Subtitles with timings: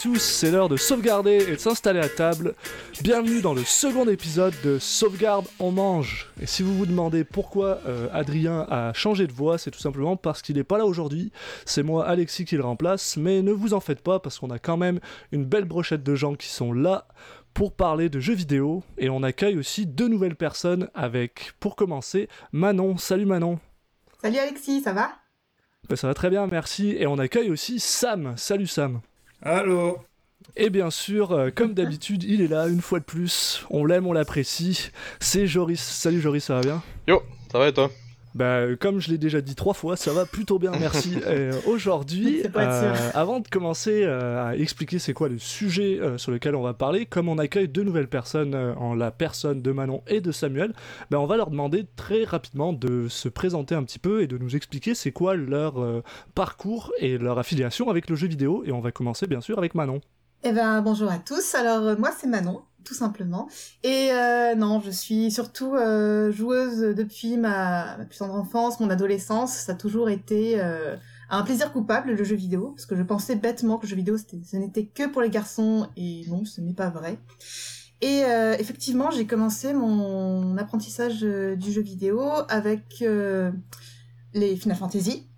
[0.00, 2.54] tous, c'est l'heure de sauvegarder et de s'installer à table.
[3.02, 6.30] Bienvenue dans le second épisode de Sauvegarde on mange.
[6.40, 10.16] Et si vous vous demandez pourquoi euh, Adrien a changé de voix, c'est tout simplement
[10.16, 11.32] parce qu'il n'est pas là aujourd'hui.
[11.66, 14.58] C'est moi Alexis qui le remplace, mais ne vous en faites pas parce qu'on a
[14.58, 15.00] quand même
[15.32, 17.06] une belle brochette de gens qui sont là
[17.52, 22.30] pour parler de jeux vidéo et on accueille aussi deux nouvelles personnes avec, pour commencer,
[22.52, 22.96] Manon.
[22.96, 23.58] Salut Manon.
[24.22, 25.10] Salut Alexis, ça va?
[25.90, 26.96] Ben, Ça va très bien, merci.
[26.98, 28.32] Et on accueille aussi Sam.
[28.38, 29.02] Salut Sam.
[29.42, 29.98] Allô
[30.56, 33.64] et bien sûr, euh, comme d'habitude, il est là une fois de plus.
[33.70, 34.90] On l'aime, on l'apprécie.
[35.20, 35.80] C'est Joris.
[35.80, 36.82] Salut Joris, ça va bien?
[37.06, 37.22] Yo,
[37.52, 37.90] ça va et toi?
[38.34, 41.18] Bah, comme je l'ai déjà dit trois fois, ça va plutôt bien, merci.
[41.30, 46.62] Euh, aujourd'hui, euh, avant de commencer à expliquer c'est quoi le sujet sur lequel on
[46.62, 50.32] va parler, comme on accueille deux nouvelles personnes en la personne de Manon et de
[50.32, 50.72] Samuel,
[51.10, 54.38] bah, on va leur demander très rapidement de se présenter un petit peu et de
[54.38, 56.02] nous expliquer c'est quoi leur
[56.34, 58.64] parcours et leur affiliation avec le jeu vidéo.
[58.64, 60.00] Et on va commencer bien sûr avec Manon.
[60.42, 61.54] Eh ben bonjour à tous.
[61.54, 63.48] Alors euh, moi c'est Manon, tout simplement.
[63.82, 68.90] Et euh, non, je suis surtout euh, joueuse depuis ma, ma, plus tendre enfance, mon
[68.90, 69.52] adolescence.
[69.52, 70.60] Ça a toujours été
[71.30, 74.16] un plaisir coupable le jeu vidéo, parce que je pensais bêtement que le jeu vidéo
[74.18, 77.18] ce n'était que pour les garçons, et non, ce n'est pas vrai.
[78.02, 78.22] Et
[78.58, 83.04] effectivement, j'ai commencé mon apprentissage du jeu vidéo avec
[84.34, 85.29] les Final Fantasy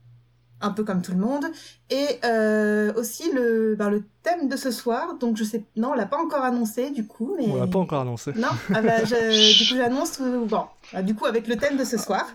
[0.62, 1.44] un peu comme tout le monde.
[1.90, 5.16] Et euh, aussi le, ben, le thème de ce soir.
[5.18, 7.34] Donc je sais, non, on l'a pas encore annoncé du coup.
[7.36, 7.46] Mais...
[7.48, 8.32] On l'a pas encore annoncé.
[8.36, 10.20] Non, ah bah, du coup j'annonce.
[10.20, 12.26] Euh, bon, bah, du coup avec le thème de ce soir.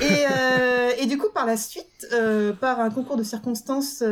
[0.00, 4.04] Et, euh, et du coup par la suite, euh, par un concours de circonstances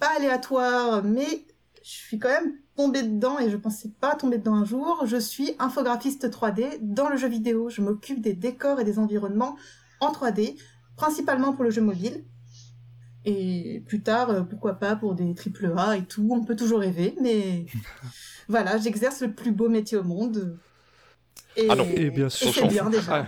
[0.00, 1.44] pas aléatoire, mais
[1.82, 5.02] je suis quand même tombée dedans et je pensais pas tomber dedans un jour.
[5.06, 7.70] Je suis infographiste 3D dans le jeu vidéo.
[7.70, 9.56] Je m'occupe des décors et des environnements
[10.00, 10.56] en 3D,
[10.96, 12.24] principalement pour le jeu mobile.
[13.26, 16.78] Et plus tard, euh, pourquoi pas pour des triple A et tout, on peut toujours
[16.78, 17.66] rêver, mais
[18.48, 20.58] voilà, j'exerce le plus beau métier au monde.
[21.56, 21.86] Et, ah non.
[21.94, 23.26] et bien sûr, c'est bien déjà.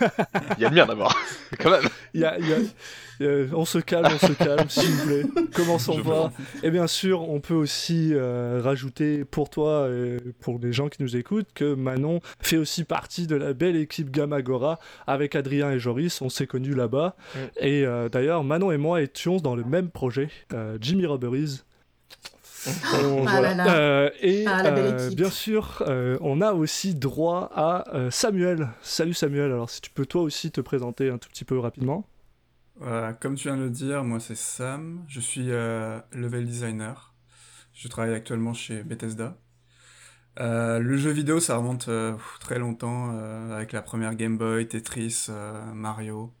[0.58, 1.16] Il y a le mien d'abord,
[1.58, 1.88] quand même.
[2.12, 2.36] Il y a,
[3.52, 5.22] on se calme, on se calme, s'il vous plaît.
[5.54, 6.32] Commençons voir.
[6.62, 11.02] Et bien sûr, on peut aussi euh, rajouter pour toi et pour les gens qui
[11.02, 15.78] nous écoutent que Manon fait aussi partie de la belle équipe Gamagora avec Adrien et
[15.78, 16.22] Joris.
[16.22, 17.16] On s'est connus là-bas.
[17.34, 17.38] Mm.
[17.60, 21.62] Et euh, d'ailleurs, Manon et moi étions dans le même projet, euh, Jimmy Robberies.
[22.66, 24.44] Ah et
[25.14, 25.82] bien sûr,
[26.20, 28.68] on a aussi droit à Samuel.
[28.82, 32.06] Salut Samuel, alors si tu peux toi aussi te présenter un tout petit peu rapidement.
[32.82, 37.14] Euh, comme tu viens de le dire, moi c'est Sam, je suis euh, level designer.
[37.74, 39.36] Je travaille actuellement chez Bethesda.
[40.38, 41.90] Euh, le jeu vidéo, ça remonte
[42.40, 43.10] très longtemps,
[43.50, 45.28] avec la première Game Boy, Tetris,
[45.74, 46.32] Mario.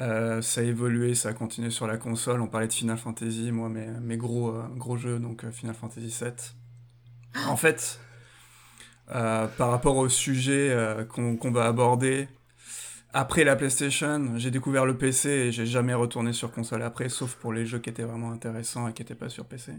[0.00, 2.40] Ça a évolué, ça a continué sur la console.
[2.40, 6.32] On parlait de Final Fantasy, moi mes, mes gros, gros jeux, donc Final Fantasy VII.
[7.46, 8.00] En fait,
[9.06, 10.74] par rapport au sujet
[11.08, 12.28] qu'on va aborder,
[13.12, 17.34] après la PlayStation, j'ai découvert le PC et j'ai jamais retourné sur console après, sauf
[17.34, 19.72] pour les jeux qui étaient vraiment intéressants et qui n'étaient pas sur PC.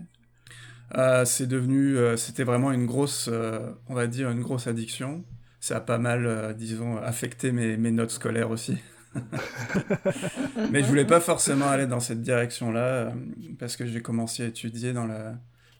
[0.98, 5.24] Euh, c'est devenu, euh, c'était vraiment une grosse, euh, on va dire, une grosse addiction.
[5.62, 8.78] Ça a pas mal, disons, affecté mes, notes scolaires aussi.
[10.72, 13.14] Mais je voulais pas forcément aller dans cette direction-là
[13.60, 14.94] parce que j'ai commencé à étudier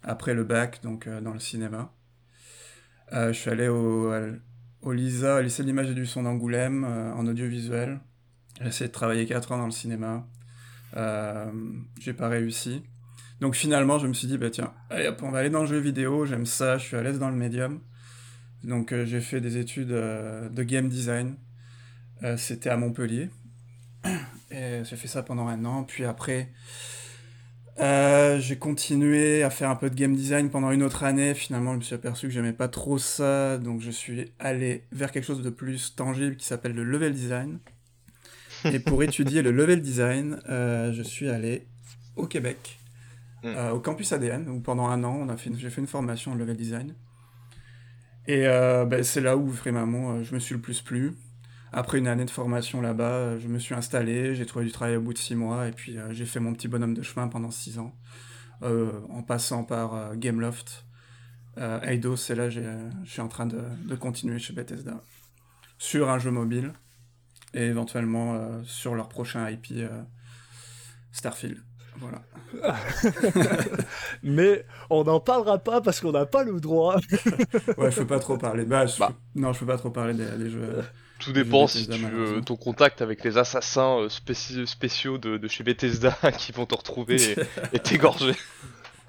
[0.04, 1.94] après le bac, donc dans le cinéma.
[3.12, 4.12] je suis allé au,
[4.90, 8.00] LISA, au lycée de l'image et du son d'Angoulême, euh, en audiovisuel.
[8.60, 10.28] J'ai essayé de travailler 4 ans dans le cinéma.
[10.98, 11.52] Euh,
[12.00, 12.84] j'ai pas réussi.
[13.40, 15.68] Donc finalement, je me suis dit, bah tiens, allez hop, on va aller dans le
[15.68, 17.80] jeu vidéo, j'aime ça, je suis à l'aise dans le médium.
[18.64, 21.36] Donc euh, j'ai fait des études de game design.
[22.38, 23.30] C'était à Montpellier.
[24.52, 25.84] Et j'ai fait ça pendant un an.
[25.84, 26.50] Puis après,
[27.80, 31.34] euh, j'ai continué à faire un peu de game design pendant une autre année.
[31.34, 35.12] Finalement, je me suis aperçu que j'aimais pas trop ça, donc je suis allé vers
[35.12, 37.60] quelque chose de plus tangible qui s'appelle le level design.
[38.66, 41.68] Et pour étudier le level design, euh, je suis allé
[42.16, 42.78] au Québec,
[43.44, 43.48] hmm.
[43.48, 45.26] euh, au campus ADN, où pendant un an,
[45.58, 46.94] j'ai fait une formation en level design.
[48.28, 51.14] Et ben, c'est là où vraiment je me suis le plus plu.
[51.74, 55.02] Après une année de formation là-bas, je me suis installé, j'ai trouvé du travail au
[55.02, 57.50] bout de six mois, et puis euh, j'ai fait mon petit bonhomme de chemin pendant
[57.50, 57.96] six ans,
[58.62, 60.86] euh, en passant par euh, Gameloft,
[61.58, 62.62] Eidos, et là je
[63.06, 65.02] suis en train de, de, continuer chez Bethesda,
[65.78, 66.74] sur un jeu mobile,
[67.54, 69.74] et éventuellement sur leur prochain IP,
[71.12, 71.62] Starfield.
[71.98, 72.22] Voilà.
[74.24, 76.96] Mais on n'en parlera pas parce qu'on n'a pas le droit.
[77.78, 78.64] ouais, je peux pas trop parler.
[78.66, 79.12] Bah, bah.
[79.36, 80.84] Non, je peux pas trop parler des, jeux.
[81.22, 84.10] Tout dépend si tu veux ton contact avec les assassins euh,
[84.66, 87.36] spéciaux de, chez Bethesda qui vont te retrouver
[87.74, 88.34] et, t'égorger.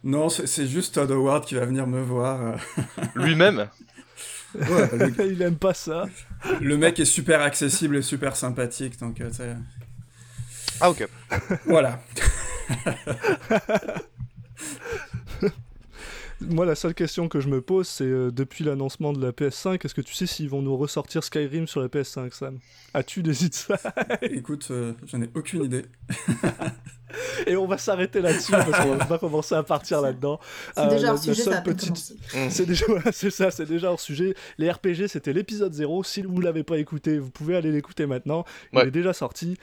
[0.05, 2.57] Non, c'est juste Todd Howard qui va venir me voir.
[3.15, 3.69] Lui-même
[4.55, 4.91] ouais,
[5.31, 6.05] Il aime pas ça.
[6.61, 9.55] Le mec est super accessible et super sympathique, donc euh,
[10.81, 11.09] Ah ok.
[11.67, 12.01] Voilà.
[16.51, 19.85] Moi, la seule question que je me pose, c'est euh, depuis l'annoncement de la PS5,
[19.85, 22.59] est-ce que tu sais s'ils vont nous ressortir Skyrim sur la PS5, Sam?
[22.95, 23.57] As-tu des idées
[24.23, 25.85] Écoute, euh, j'en ai aucune idée.
[27.47, 30.41] Et on va s'arrêter là-dessus parce qu'on va pas commencer à partir là-dedans.
[30.77, 32.15] C'est déjà hors sujet, petite...
[32.51, 34.35] C'est déjà, c'est ça, c'est déjà hors sujet.
[34.59, 36.05] Les RPG, c'était l'épisode 0.
[36.05, 38.45] Si vous l'avez pas écouté, vous pouvez aller l'écouter maintenant.
[38.73, 39.57] Il est déjà sorti.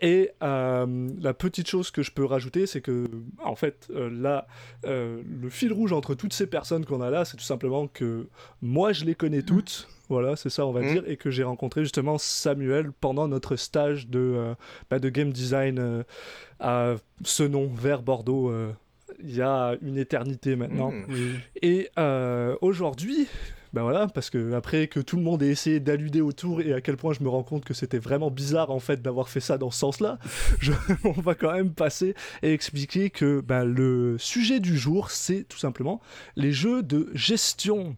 [0.00, 3.08] Et euh, la petite chose que je peux rajouter, c'est que,
[3.42, 4.46] en fait, euh, là,
[4.86, 8.28] euh, le fil rouge entre toutes ces personnes qu'on a là, c'est tout simplement que
[8.60, 9.88] moi, je les connais toutes.
[10.08, 10.92] Voilà, c'est ça, on va mmh.
[10.92, 14.54] dire, et que j'ai rencontré justement Samuel pendant notre stage de,
[14.90, 16.04] bah, de game design
[16.60, 16.94] à
[17.24, 18.72] ce nom vers Bordeaux euh,
[19.22, 20.90] il y a une éternité maintenant.
[20.90, 21.14] Mmh.
[21.60, 23.28] Et euh, aujourd'hui,
[23.72, 26.80] ben voilà, parce que après que tout le monde ait essayé d'alluder autour et à
[26.80, 29.58] quel point je me rends compte que c'était vraiment bizarre en fait d'avoir fait ça
[29.58, 30.18] dans ce sens-là,
[31.04, 35.58] on va quand même passer et expliquer que ben, le sujet du jour, c'est tout
[35.58, 36.00] simplement
[36.36, 37.96] les jeux de gestion.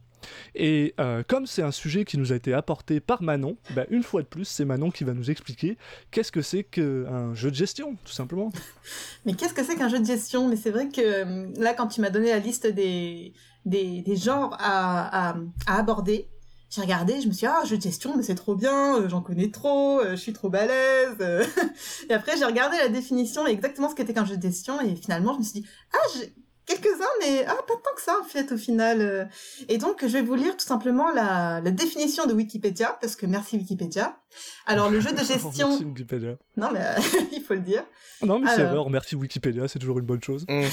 [0.54, 4.02] Et euh, comme c'est un sujet qui nous a été apporté par Manon, bah, une
[4.02, 5.76] fois de plus, c'est Manon qui va nous expliquer
[6.10, 8.50] qu'est-ce que c'est qu'un jeu de gestion, tout simplement.
[9.26, 10.48] Mais qu'est-ce que c'est qu'un jeu de gestion?
[10.48, 13.32] Mais c'est vrai que euh, là, quand tu m'as donné la liste des,
[13.64, 16.28] des, genres à, à, aborder,
[16.70, 19.08] j'ai regardé, je me suis dit, ah, jeu de gestion, mais c'est trop bien, euh,
[19.08, 21.16] j'en connais trop, je suis trop balèze.
[22.08, 24.96] et après, j'ai regardé la définition et exactement ce qu'était qu'un jeu de gestion, et
[24.96, 26.18] finalement, je me suis dit, ah,
[26.66, 29.00] quelques-uns, mais ah, pas tant que ça en fait au final.
[29.00, 29.24] Euh.
[29.68, 33.26] Et donc je vais vous lire tout simplement la, la définition de Wikipédia, parce que
[33.26, 34.18] merci Wikipédia.
[34.66, 35.68] Alors le jeu de gestion...
[35.68, 36.36] merci Wikipédia.
[36.56, 36.84] Non mais
[37.32, 37.84] il faut le dire.
[38.22, 40.46] Non mais c'est vrai, merci Wikipédia, c'est toujours une bonne chose.
[40.48, 40.64] Mm.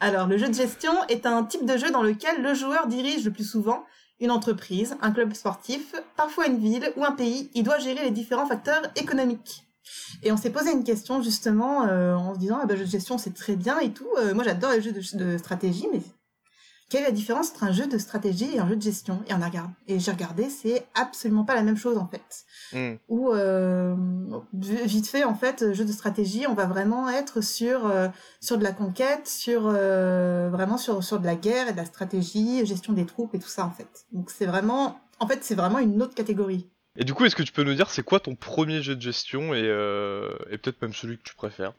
[0.00, 3.24] Alors le jeu de gestion est un type de jeu dans lequel le joueur dirige
[3.24, 3.84] le plus souvent
[4.20, 7.50] une entreprise, un club sportif, parfois une ville ou un pays.
[7.54, 9.67] Il doit gérer les différents facteurs économiques.
[10.22, 12.90] Et on s'est posé une question justement euh, en se disant ah ben, jeu de
[12.90, 14.08] gestion c'est très bien et tout.
[14.18, 16.00] Euh, moi j'adore les jeux de, stratégie, mais
[16.88, 19.22] quelle est la différence entre un jeu de stratégie et un jeu de gestion?
[19.28, 22.44] Et on a regardé, et j'ai regardé, c'est absolument pas la même chose en fait.
[22.72, 22.96] Mm.
[23.08, 23.94] Ou euh,
[24.52, 27.92] vite fait en fait, jeu de stratégie, on va vraiment être sur
[28.40, 32.64] sur de la conquête, sur vraiment sur sur de la guerre et de la stratégie,
[32.64, 34.06] gestion des troupes et tout ça en fait.
[34.12, 36.70] Donc c'est vraiment, en fait c'est vraiment une autre catégorie.
[36.98, 39.00] Et du coup, est-ce que tu peux nous dire c'est quoi ton premier jeu de
[39.00, 41.72] gestion et, euh, et peut-être même celui que tu préfères?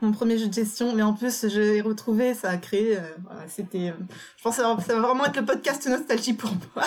[0.00, 2.96] Mon premier jeu de gestion, mais en plus, je l'ai retrouvé, ça a créé.
[2.96, 3.02] Euh,
[3.48, 3.90] c'était.
[3.90, 3.94] Euh,
[4.36, 6.84] je pense que ça va vraiment être le podcast nostalgie pour moi.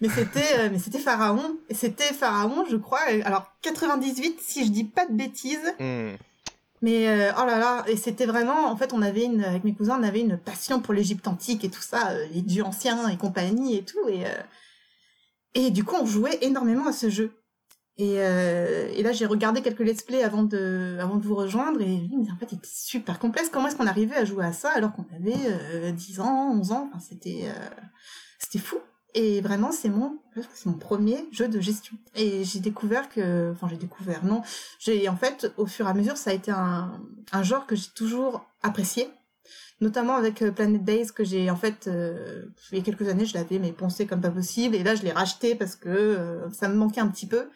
[0.00, 1.58] Mais c'était, mais c'était Pharaon.
[1.68, 3.02] Et c'était Pharaon, je crois.
[3.24, 5.74] Alors, 98, si je dis pas de bêtises.
[5.78, 6.16] Hmm.
[6.80, 9.96] Mais oh là là, et c'était vraiment, en fait, on avait une, avec mes cousins,
[10.00, 13.76] on avait une passion pour l'Égypte antique et tout ça, les dieux anciens et compagnie
[13.76, 14.08] et tout.
[14.08, 14.24] Et
[15.54, 17.32] et du coup, on jouait énormément à ce jeu.
[17.98, 21.82] Et, euh, et là, j'ai regardé quelques let's play avant de, avant de vous rejoindre
[21.82, 23.50] et mais en fait, il était super complexe.
[23.50, 26.72] Comment est-ce qu'on arrivait à jouer à ça alors qu'on avait euh, 10 ans, 11
[26.72, 26.88] ans?
[26.88, 27.68] Enfin, C'était euh,
[28.38, 28.78] c'était fou.
[29.14, 30.18] Et vraiment, c'est mon,
[30.54, 31.98] c'est mon premier jeu de gestion.
[32.14, 34.40] Et j'ai découvert que, enfin, j'ai découvert, non,
[34.78, 36.98] j'ai en fait, au fur et à mesure, ça a été un,
[37.30, 39.10] un genre que j'ai toujours apprécié
[39.82, 43.26] notamment avec euh, Planet Days que j'ai en fait euh, il y a quelques années
[43.26, 44.74] je l'avais mais pensé comme pas possible.
[44.74, 47.48] Et là je l'ai racheté parce que euh, ça me manquait un petit peu.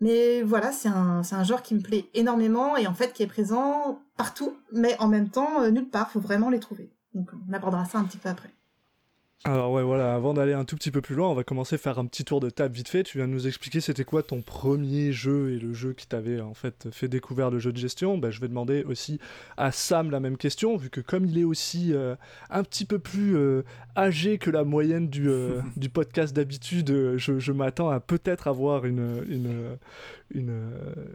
[0.00, 3.22] Mais voilà c'est un c'est un genre qui me plaît énormément et en fait qui
[3.22, 6.10] est présent partout mais en même temps nulle part.
[6.10, 6.92] Faut vraiment les trouver.
[7.14, 8.50] Donc on abordera ça un petit peu après
[9.46, 11.78] alors ouais voilà, avant d'aller un tout petit peu plus loin, on va commencer à
[11.78, 13.02] faire un petit tour de table vite fait.
[13.02, 16.40] Tu viens de nous expliquer c'était quoi ton premier jeu et le jeu qui t'avait
[16.40, 18.16] en fait fait découvrir le jeu de gestion.
[18.16, 19.20] Ben, je vais demander aussi
[19.58, 22.16] à Sam la même question, vu que comme il est aussi euh,
[22.48, 23.64] un petit peu plus euh,
[23.98, 28.86] âgé que la moyenne du, euh, du podcast d'habitude, je, je m'attends à peut-être avoir
[28.86, 29.76] une, une,
[30.34, 30.70] une,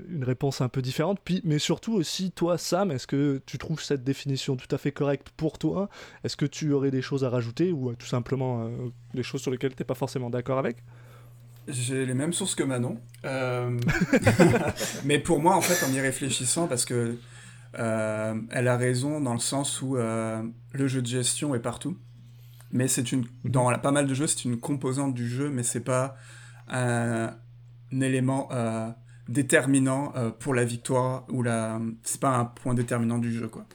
[0.08, 1.18] une, réponse un peu différente.
[1.26, 4.92] Puis, mais surtout aussi, toi Sam, est-ce que tu trouves cette définition tout à fait
[4.92, 5.90] correcte pour toi?
[6.24, 9.42] Est-ce que tu aurais des choses à rajouter ou tout simplement simplement euh, des choses
[9.42, 10.84] sur lesquelles tu n'es pas forcément d'accord avec
[11.68, 13.00] J'ai les mêmes sources que Manon.
[13.24, 13.80] Euh,
[15.06, 17.18] mais pour moi, en fait, en y réfléchissant, parce que
[17.78, 21.98] euh, elle a raison dans le sens où le jeu de gestion est partout.
[22.72, 23.52] Mais c'est une, mhm.
[23.52, 26.16] dans pas mal de jeux, c'est une composante du jeu, mais c'est pas
[26.68, 27.34] un,
[27.92, 28.50] élément
[29.30, 33.66] déterminant pour la victoire ou la c'est pas un point déterminant du jeu quoi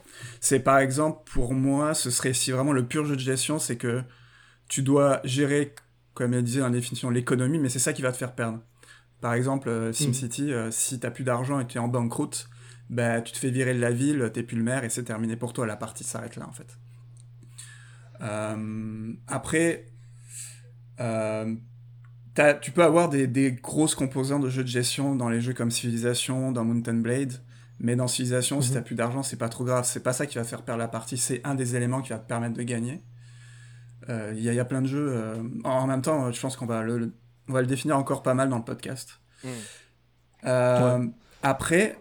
[0.41, 3.77] c'est par exemple pour moi ce serait si vraiment le pur jeu de gestion c'est
[3.77, 4.03] que
[4.69, 5.75] tu dois gérer,
[6.15, 8.61] comme elle disait dans la définition, l'économie, mais c'est ça qui va te faire perdre.
[9.21, 10.51] Par exemple, euh, SimCity, mm.
[10.51, 12.49] euh, si tu n'as plus d'argent et tu es en banqueroute,
[12.91, 15.37] bah, tu te fais virer de la ville, t'es plus le maire et c'est terminé
[15.37, 15.67] pour toi.
[15.67, 16.79] La partie s'arrête là en fait.
[18.21, 19.87] Euh, après,
[21.01, 21.55] euh,
[22.61, 25.71] tu peux avoir des, des, grosses composantes de jeux de gestion dans les jeux comme
[25.71, 27.33] Civilization, dans Mountain Blade,
[27.79, 28.75] mais dans Civilization, si mhm.
[28.75, 29.85] t'as plus d'argent, c'est pas trop grave.
[29.85, 32.19] C'est pas ça qui va faire perdre la partie, c'est un des éléments qui va
[32.19, 33.03] te permettre de gagner.
[34.09, 35.09] Il euh, y, y, a plein de jeux.
[35.11, 37.13] Euh, en même temps, je pense qu'on va le,
[37.49, 39.21] on va le définir encore pas mal dans le podcast.
[39.43, 39.51] Mhm.
[40.47, 41.07] Euh,
[41.43, 41.99] après,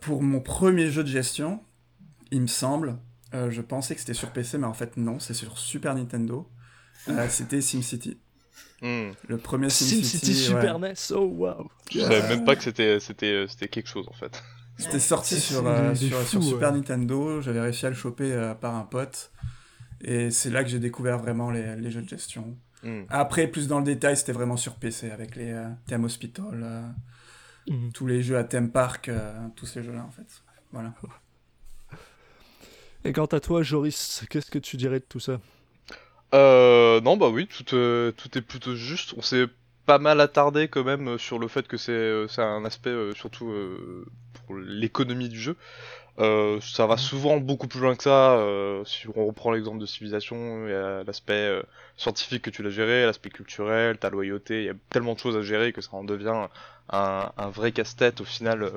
[0.00, 1.60] pour mon premier jeu de gestion,
[2.30, 2.96] il me semble,
[3.32, 6.48] je pensais que c'était sur PC, mais en fait non, c'est sur Super Nintendo.
[7.28, 8.18] c'était SimCity.
[8.80, 9.10] Hmm.
[9.26, 10.04] Le premier SimCity.
[10.04, 11.70] SimCity Super NES, oh wow!
[11.90, 14.40] Je savais même pas que c'était c'était quelque chose en fait.
[14.78, 18.84] C'était sorti sur, euh, sur, Super Nintendo, j'avais réussi à le choper euh, par un
[18.84, 19.32] pote.
[20.00, 22.56] Et c'est là que j'ai découvert vraiment les, les, jeux de gestion.
[22.82, 23.02] Hmm.
[23.08, 26.94] Après, plus dans le détail, c'était vraiment sur PC avec les euh, Theme Hospital,
[27.66, 27.90] hmm.
[27.92, 29.10] tous les jeux à Theme Park,
[29.56, 30.42] tous ces jeux-là en fait.
[30.72, 30.94] Voilà.
[33.04, 35.40] Et quant à toi, Joris, qu'est-ce que tu dirais de tout ça?
[36.32, 39.14] Non, bah oui, tout, tout est plutôt juste.
[39.16, 39.46] On s'est
[39.86, 43.52] pas mal attardé quand même sur le fait que c'est un aspect surtout
[44.54, 45.56] l'économie du jeu.
[46.20, 48.32] Euh, ça va souvent beaucoup plus loin que ça.
[48.32, 51.62] Euh, si on reprend l'exemple de civilisation, il y a l'aspect euh,
[51.96, 54.62] scientifique que tu l'as géré, l'aspect culturel, ta loyauté.
[54.62, 56.48] Il y a tellement de choses à gérer que ça en devient
[56.90, 58.70] un, un vrai casse-tête au final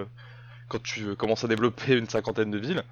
[0.67, 2.83] quand tu commences à développer une cinquantaine de villes.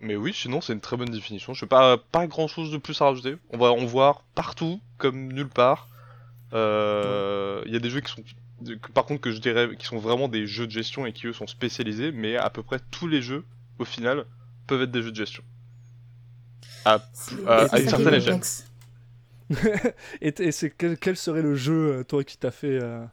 [0.00, 1.52] mais oui, sinon c'est une très bonne définition.
[1.54, 3.36] Je sais pas pas grand chose de plus à rajouter.
[3.50, 5.88] On va en voir partout comme nulle part.
[6.52, 6.58] Il
[7.72, 8.24] y a des jeux qui sont
[8.94, 11.32] par contre que je dirais qui sont vraiment des jeux de gestion et qui eux
[11.32, 13.44] sont spécialisés, mais à peu près tous les jeux
[13.78, 14.24] au final
[14.66, 15.42] peuvent être des jeux de gestion.
[16.84, 17.00] À,
[17.78, 18.40] une certaine échelle.
[20.20, 23.04] et, c'est quel, serait le jeu euh, toi qui t'a fait euh,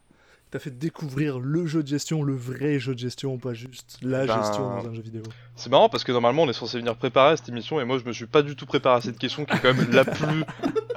[0.57, 4.41] fait découvrir le jeu de gestion, le vrai jeu de gestion, pas juste la ben,
[4.41, 5.23] gestion dans un jeu vidéo?
[5.55, 7.99] C'est marrant parce que normalement on est censé venir préparer à cette émission et moi
[7.99, 10.05] je me suis pas du tout préparé à cette question qui est quand même la
[10.05, 10.43] plus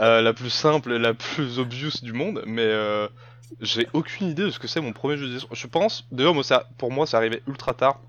[0.01, 2.71] euh, la plus simple et la plus obvious du monde, mais
[3.61, 5.49] j'ai aucune idée de ce que c'est mon premier jeu de gestion.
[5.53, 8.01] Je pense, d'ailleurs, moi, ça, pour moi, c'est arrivé ultra tard.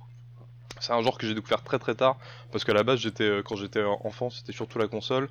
[0.80, 2.18] C'est un genre que j'ai découvert très très tard
[2.52, 5.30] parce qu'à la base, j'étais euh, quand j'étais enfant, c'était surtout la console.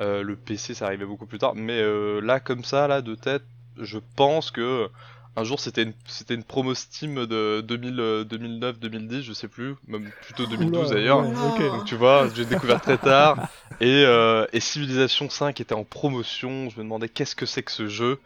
[0.00, 1.54] Euh, le PC, ça arrivait beaucoup plus tard.
[1.54, 3.44] Mais euh, là, comme ça, là, de tête,
[3.78, 4.88] je pense que
[5.36, 9.74] un jour, c'était une c'était une promo Steam de 2000, 2009, 2010, je sais plus,
[9.88, 11.22] même plutôt 2012 d'ailleurs.
[11.22, 13.48] Donc tu vois, j'ai découvert très tard.
[13.80, 14.04] Et,
[14.52, 16.70] et Civilization 5 était en promotion.
[16.70, 18.20] Je me demandais qu'est-ce que c'est que ce jeu?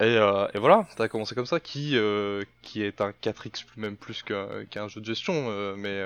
[0.00, 4.22] Euh, et, voilà, a commencé comme ça, qui, euh, qui est un 4X même plus
[4.22, 6.04] qu'un jeu de gestion, euh, mais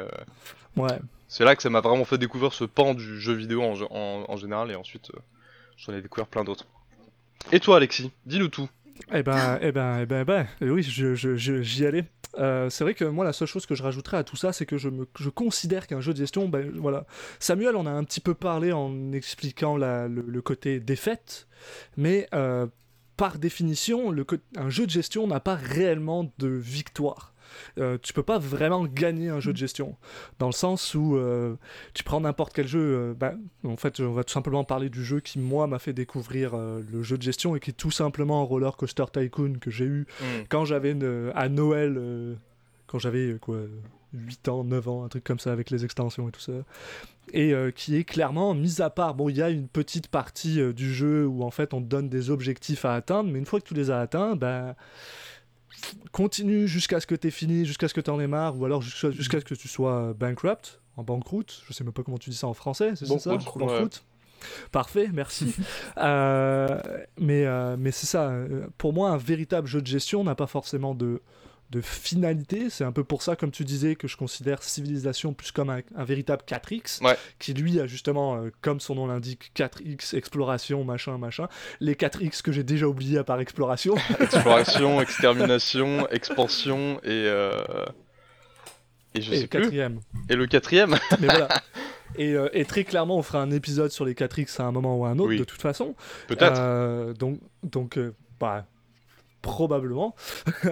[0.76, 0.98] ouais.
[1.28, 4.70] c'est là que ça m'a vraiment fait découvrir ce pan du jeu vidéo en, général,
[4.70, 5.12] et ensuite
[5.76, 6.66] j'en ai découvert plein d'autres.
[7.52, 8.68] Et toi Alexis, dis-nous tout.
[9.12, 12.04] Eh ben, eh ben, eh ben, eh ben oui, j'y je, je, allais.
[12.70, 14.78] c'est vrai que moi, la seule chose que je rajouterais à tout ça, c'est que
[14.78, 17.06] je, me, je considère qu'un jeu de gestion, ben voilà.
[17.38, 21.46] Samuel en a un petit peu parlé en expliquant la, le, le, côté défaite,
[21.98, 22.26] mais
[23.16, 27.32] par définition, le, un jeu de gestion n'a pas réellement de victoire.
[27.78, 29.96] Euh, tu peux pas vraiment gagner un jeu de gestion
[30.38, 31.54] dans le sens où euh,
[31.94, 35.04] tu prends n'importe quel jeu euh, ben, en fait on va tout simplement parler du
[35.04, 38.44] jeu qui moi m'a fait découvrir le jeu de gestion et qui est tout simplement
[38.44, 40.24] Roller Coaster Tycoon que j'ai eu mm.
[40.48, 40.96] quand j'avais
[41.34, 42.36] à Noël
[42.88, 43.58] quand j'avais quoi
[44.16, 46.52] 8 ans, 9 ans, un truc comme ça avec les extensions et tout ça.
[47.32, 50.60] Et euh, qui est clairement, mis à part, bon, il y a une petite partie
[50.60, 53.46] euh, du jeu où en fait on te donne des objectifs à atteindre, mais une
[53.46, 54.74] fois que tu les as atteints, ben.
[56.12, 58.64] continue jusqu'à ce que tu aies fini, jusqu'à ce que tu en aies marre, ou
[58.64, 61.62] alors jusqu'à ce que tu sois bankrupt, en banqueroute.
[61.66, 64.04] Je sais même pas comment tu dis ça en français, c'est ça Banqueroute.
[64.70, 65.54] Parfait, merci.
[65.98, 66.78] Euh,
[67.18, 67.46] mais
[67.78, 68.32] mais c'est ça.
[68.76, 71.22] Pour moi, un véritable jeu de gestion n'a pas forcément de,
[71.70, 72.70] de finalité.
[72.70, 75.82] C'est un peu pour ça, comme tu disais, que je considère Civilisation plus comme un,
[76.04, 77.00] véritable 4X,
[77.38, 81.48] qui lui a justement, euh, comme son nom l'indique, 4X, exploration, machin, machin.
[81.80, 83.94] Les 4X que j'ai déjà oubliés à part exploration.
[84.20, 87.26] exploration, extermination, expansion et...
[87.26, 87.52] Euh,
[89.14, 90.00] et je sais le quatrième.
[90.28, 91.48] Et le quatrième Mais voilà.
[92.20, 95.04] Euh, et, très clairement, on fera un épisode sur les 4X à un moment ou
[95.04, 95.94] à un autre, de toute façon.
[96.28, 97.12] Peut-être.
[97.18, 97.98] donc, donc
[98.40, 98.64] bah,
[99.42, 100.14] probablement.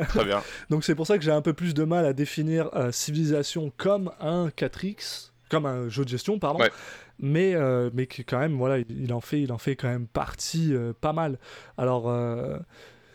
[0.08, 0.42] Très bien.
[0.70, 3.72] Donc c'est pour ça que j'ai un peu plus de mal à définir euh, Civilisation
[3.76, 6.64] comme un 4X, comme un jeu de gestion, pardon.
[7.20, 10.74] Mais, euh, mais quand même, voilà, il, en fait, il en fait quand même partie
[10.74, 11.38] euh, pas mal.
[11.78, 12.12] Alors,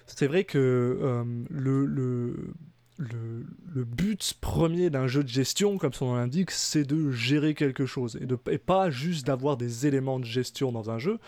[0.06, 2.54] c'est vrai que le, le,
[2.98, 7.86] le, but premier d'un jeu de gestion, comme son nom l'indique, c'est de gérer quelque
[7.86, 11.20] chose et, de, et pas juste d'avoir des éléments de gestion dans un jeu.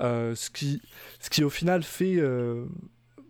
[0.00, 0.82] ce, qui,
[1.20, 2.20] ce qui, au final, fait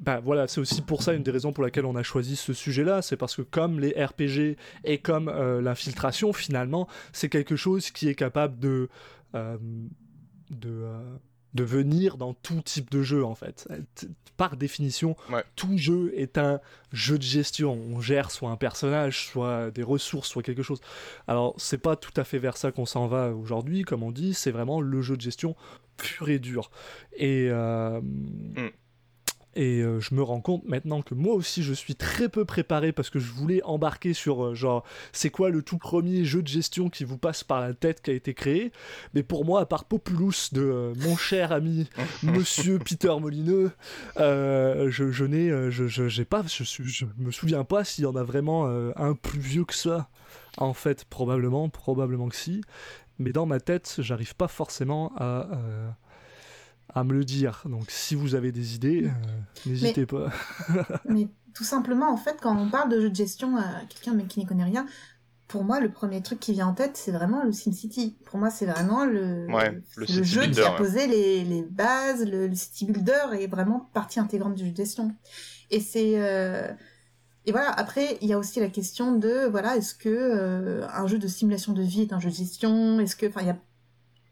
[0.01, 2.53] bah voilà, c'est aussi pour ça une des raisons pour laquelle on a choisi ce
[2.53, 7.91] sujet-là, c'est parce que comme les RPG et comme euh, l'infiltration, finalement, c'est quelque chose
[7.91, 8.89] qui est capable de
[9.35, 9.57] euh,
[10.51, 11.17] de, euh,
[11.55, 13.69] de venir dans tout type de jeu en fait.
[14.37, 15.17] Par définition,
[15.57, 16.61] tout jeu est un
[16.93, 17.73] jeu de gestion.
[17.73, 20.81] On gère soit un personnage, soit des ressources, soit quelque chose.
[21.27, 24.33] Alors c'est pas tout à fait vers ça qu'on s'en va aujourd'hui, comme on dit.
[24.33, 25.57] C'est vraiment le jeu de gestion
[25.97, 26.71] pur et dur.
[27.17, 28.71] Et mm.
[29.59, 32.93] Et euh, je me rends compte maintenant que moi aussi je suis très peu préparé
[32.93, 36.47] parce que je voulais embarquer sur euh, genre c'est quoi le tout premier jeu de
[36.47, 38.71] gestion qui vous passe par la tête qui a été créé.
[39.15, 41.91] Mais pour moi, à part Populous de euh, mon cher ami
[42.23, 43.73] Monsieur Peter Molineux,
[44.17, 48.23] je, je n'ai, je, je, pas, je, je, me souviens pas s'il y en a
[48.23, 50.09] vraiment un plus vieux que ça.
[50.57, 52.61] En fait, probablement, probablement que si.
[53.19, 55.49] Mais dans ma tête, j'arrive pas forcément à
[56.95, 57.63] à me le dire.
[57.67, 59.11] Donc si vous avez des idées, euh,
[59.67, 60.31] n'hésitez pas.
[61.09, 64.25] mais tout simplement, en fait, quand on parle de jeu de gestion à quelqu'un mais
[64.25, 64.87] qui n'y connaît rien,
[65.49, 68.17] pour moi, le premier truc qui vient en tête, c'est vraiment le SimCity.
[68.27, 72.85] Pour moi, c'est vraiment le, le, jeu qui a posé les, les, bases, le, City
[72.85, 75.15] Builder est vraiment partie intégrante du jeu de gestion.
[75.71, 76.21] Et c'est...
[76.21, 76.71] Euh,
[77.47, 81.07] et voilà, après, il y a aussi la question de, voilà, est-ce que euh, un
[81.07, 83.01] jeu de simulation de vie est un jeu de gestion?
[83.01, 83.27] Est-ce que...
[83.27, 83.57] Enfin, il y a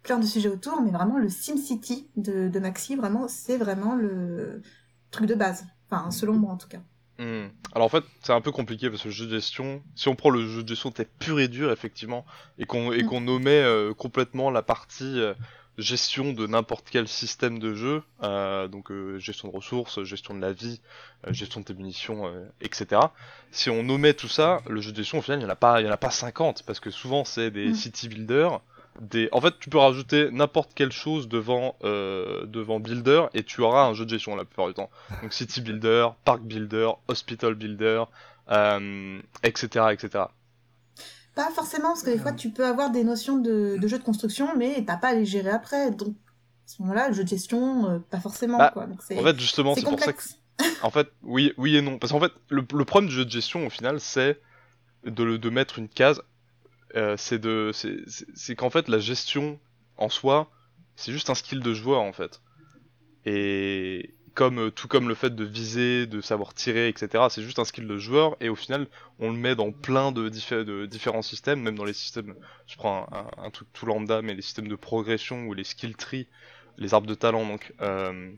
[0.07, 4.63] plein de sujets autour, mais vraiment le SimCity de, de Maxi, vraiment, c'est vraiment le
[5.11, 5.67] truc de base.
[5.91, 6.81] Enfin, selon moi en tout cas.
[7.19, 7.49] Hmm.
[7.75, 10.15] Alors en fait, c'est un peu compliqué parce que le jeu de gestion, si on
[10.15, 12.25] prend le jeu de gestion tel pur et dur, effectivement,
[12.59, 13.07] et qu'on et mm.
[13.07, 15.33] qu'on nommait euh, complètement la partie euh,
[15.79, 20.53] gestion de n'importe quel système de jeu, euh, donc gestion de ressources, gestion de la
[20.53, 20.81] vie,
[21.29, 23.01] gestion de tes munitions, etc.
[23.51, 25.57] Si on nommait tout ça, le jeu de gestion au final, il n'y en a
[25.57, 27.75] pas, il y en a pas 50 parce que souvent c'est des mm.
[27.75, 28.61] city builders
[29.33, 33.85] en fait, tu peux rajouter n'importe quelle chose devant, euh, devant Builder et tu auras
[33.85, 34.91] un jeu de gestion la plupart du temps.
[35.23, 38.05] Donc City Builder, Park Builder, Hospital Builder,
[38.51, 40.25] euh, etc., etc.
[41.35, 44.05] Pas forcément, parce que des fois tu peux avoir des notions de, de jeu de
[44.05, 45.91] construction, mais t'as pas à les gérer après.
[45.91, 46.15] Donc
[46.67, 48.59] à ce moment-là, le jeu de gestion, euh, pas forcément.
[48.59, 50.23] Bah, en fait, justement, c'est pour ça que.
[50.83, 51.99] En fait, oui, oui et non.
[51.99, 54.41] Parce qu'en fait, le, le, problème du jeu de gestion, au final, c'est
[55.05, 56.23] de, de mettre une case
[56.97, 59.59] euh, c'est de, c'est qu'en fait la gestion
[59.99, 60.51] en soi,
[60.97, 62.41] c'est juste un skill de joueur en fait.
[63.25, 67.25] Et comme euh, tout comme le fait de viser, de savoir tirer, etc.
[67.31, 68.87] C'est juste un skill de joueur et au final
[69.19, 72.35] on le met dans plein de, de différents systèmes, même dans les systèmes.
[72.67, 76.29] Je prends un, truc tout lambda, mais les systèmes de progression ou les skill trees,
[76.79, 77.73] les arbres de talent donc.
[77.81, 78.31] Euh,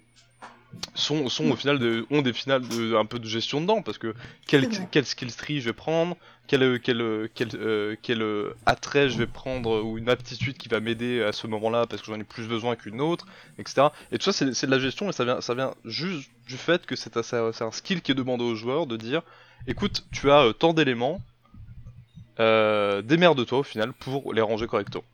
[0.94, 3.98] sont, sont au final de, ont des finales de, un peu de gestion dedans parce
[3.98, 4.14] que
[4.46, 9.18] quel, quel skill tree je vais prendre, quel, quel, quel, euh, quel euh, attrait je
[9.18, 12.24] vais prendre ou une aptitude qui va m'aider à ce moment-là parce que j'en ai
[12.24, 13.26] plus besoin qu'une autre,
[13.59, 13.88] etc.
[14.12, 16.85] Et tout ça c'est de la gestion et ça vient, ça vient juste du fait
[16.87, 19.22] que c'est un skill qui est demandé aux joueurs de dire
[19.66, 21.20] écoute tu as euh, tant d'éléments,
[22.40, 25.04] euh, démerde-toi au final pour les ranger correctement.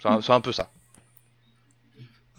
[0.00, 0.70] C'est un peu ça.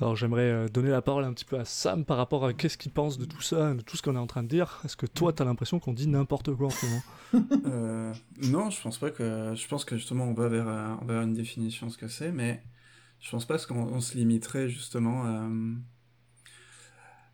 [0.02, 2.78] Alors j'aimerais euh, donner la parole un petit peu à Sam par rapport à qu'est-ce
[2.78, 4.80] qu'il pense de tout ça, de tout ce qu'on est en train de dire.
[4.86, 7.02] Est-ce que toi, tu as l'impression qu'on dit n'importe quoi en ce moment?
[7.66, 9.54] Euh, Non, je pense pas que.
[9.54, 12.32] Je pense que justement, on va vers, euh, vers une définition de ce que c'est,
[12.32, 12.64] mais
[13.20, 15.26] je pense pas qu'on se limiterait justement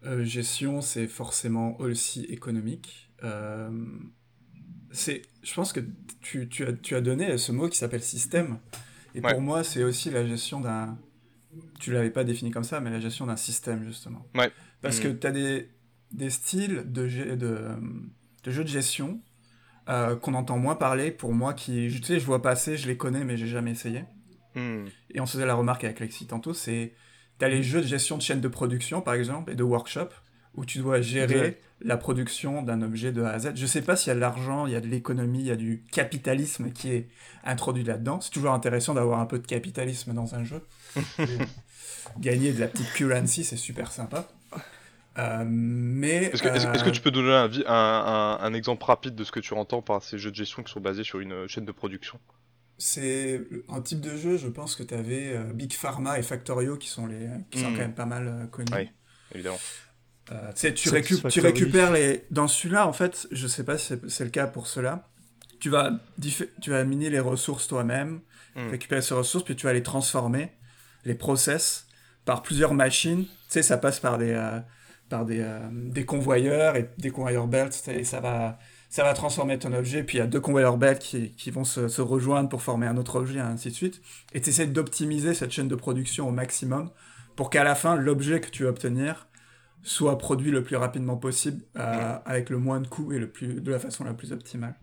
[0.04, 0.24] à.
[0.24, 3.12] gestion, c'est forcément aussi économique.
[4.92, 5.82] c'est, je pense que
[6.22, 8.58] tu, tu, as, tu as donné ce mot qui s'appelle système.
[9.14, 10.98] Et pour moi, c'est aussi la gestion d'un
[11.80, 14.26] tu l'avais pas défini comme ça, mais la gestion d'un système, justement.
[14.36, 14.52] Ouais.
[14.82, 15.20] Parce que mm.
[15.20, 15.70] tu as des,
[16.12, 17.60] des styles de, de,
[18.44, 19.22] de jeux de gestion
[19.90, 21.12] euh, qu'on entend moins parler.
[21.12, 24.04] Pour moi, qui, tu sais, je vois passer, je les connais, mais j'ai jamais essayé.
[24.56, 24.86] Mm.
[25.12, 26.94] Et on se faisait la remarque avec Lexi tantôt, c'est.
[27.38, 30.08] Tu as les jeux de gestion de chaîne de production, par exemple, et de workshop,
[30.54, 33.52] où tu dois gérer la production d'un objet de A à Z.
[33.56, 35.52] Je sais pas s'il y a de l'argent, il y a de l'économie, il y
[35.52, 37.10] a du capitalisme qui est
[37.44, 38.22] introduit là-dedans.
[38.22, 40.62] C'est toujours intéressant d'avoir un peu de capitalisme dans un jeu.
[42.20, 44.28] Gagner de la petite currency, c'est super sympa.
[45.18, 49.24] Euh, mais est-ce que, est que, tu peux donner un, un, un, exemple rapide de
[49.24, 51.66] ce que tu entends par ces jeux de gestion qui sont basés sur une chaîne
[51.66, 52.20] de production?
[52.78, 56.76] C'est un type de jeu, je pense que tu avais euh, Big Pharma et Factorio
[56.76, 57.74] qui sont, les, qui sont hmm.
[57.74, 58.68] quand même pas mal euh, connus.
[58.74, 58.90] Oui,
[59.34, 59.60] évidemment.
[60.54, 62.26] tu, tu récupères les.
[62.32, 65.08] Dans celui-là, en fait, je sais pas si c'est le cas pour cela.
[65.62, 65.92] Tu vas,
[66.62, 68.20] tu vas miner les ressources toi-même,
[68.56, 68.70] hmm.
[68.72, 70.52] récupérer ces ressources, puis tu vas les transformer
[71.06, 71.88] les process
[72.26, 73.26] par plusieurs machines.
[73.26, 74.60] Tu sais, ça passe par des, euh,
[75.10, 78.58] par des, euh, des convoyeurs et des convoyeurs belts et ça va,
[78.90, 80.04] ça va transformer ton objet.
[80.04, 82.88] Puis il y a deux convoyeurs belts qui, qui vont se, se, rejoindre pour former
[82.88, 84.02] un autre objet, et ainsi de suite.
[84.34, 86.90] Et tu essaies d'optimiser cette chaîne de production au maximum
[87.36, 89.28] pour qu'à la fin, l'objet que tu vas obtenir
[89.84, 93.62] soit produit le plus rapidement possible, euh, avec le moins de coûts et le plus,
[93.62, 94.76] de la façon la plus optimale.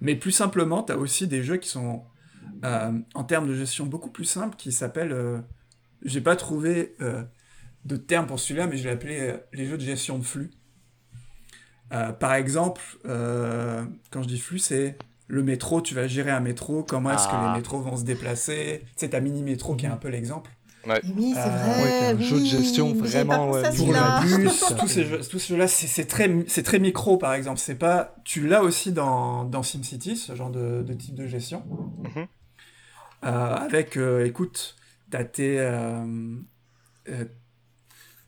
[0.00, 2.02] Mais plus simplement, tu as aussi des jeux qui sont,
[2.62, 5.12] en termes de gestion, beaucoup plus simples, qui s'appellent...
[5.12, 5.38] Euh,
[6.02, 6.94] j'ai pas trouvé
[7.84, 10.50] de terme pour celui-là, mais je l'ai appelé les jeux de gestion de flux.
[11.90, 17.10] par exemple, quand je dis flux, c'est le métro, tu vas gérer un métro, comment
[17.10, 17.54] est-ce que les ah.
[17.56, 18.84] métros vont se déplacer.
[18.94, 20.50] C'est ta mini-métro qui est un peu l'exemple.
[20.86, 22.12] Oui, c'est vrai.
[22.12, 26.30] un jeu de gestion vraiment pour la bus, tous ces jeux, tous là c'est très,
[26.46, 27.58] c'est très micro par exemple.
[27.58, 31.64] C'est pas, tu l'as aussi dans, dans SimCity, ce genre de, de type de gestion.
[32.04, 32.10] Mhm.
[32.16, 32.26] Euh,
[33.22, 34.76] avec, euh, écoute,
[35.10, 36.36] t'as euh,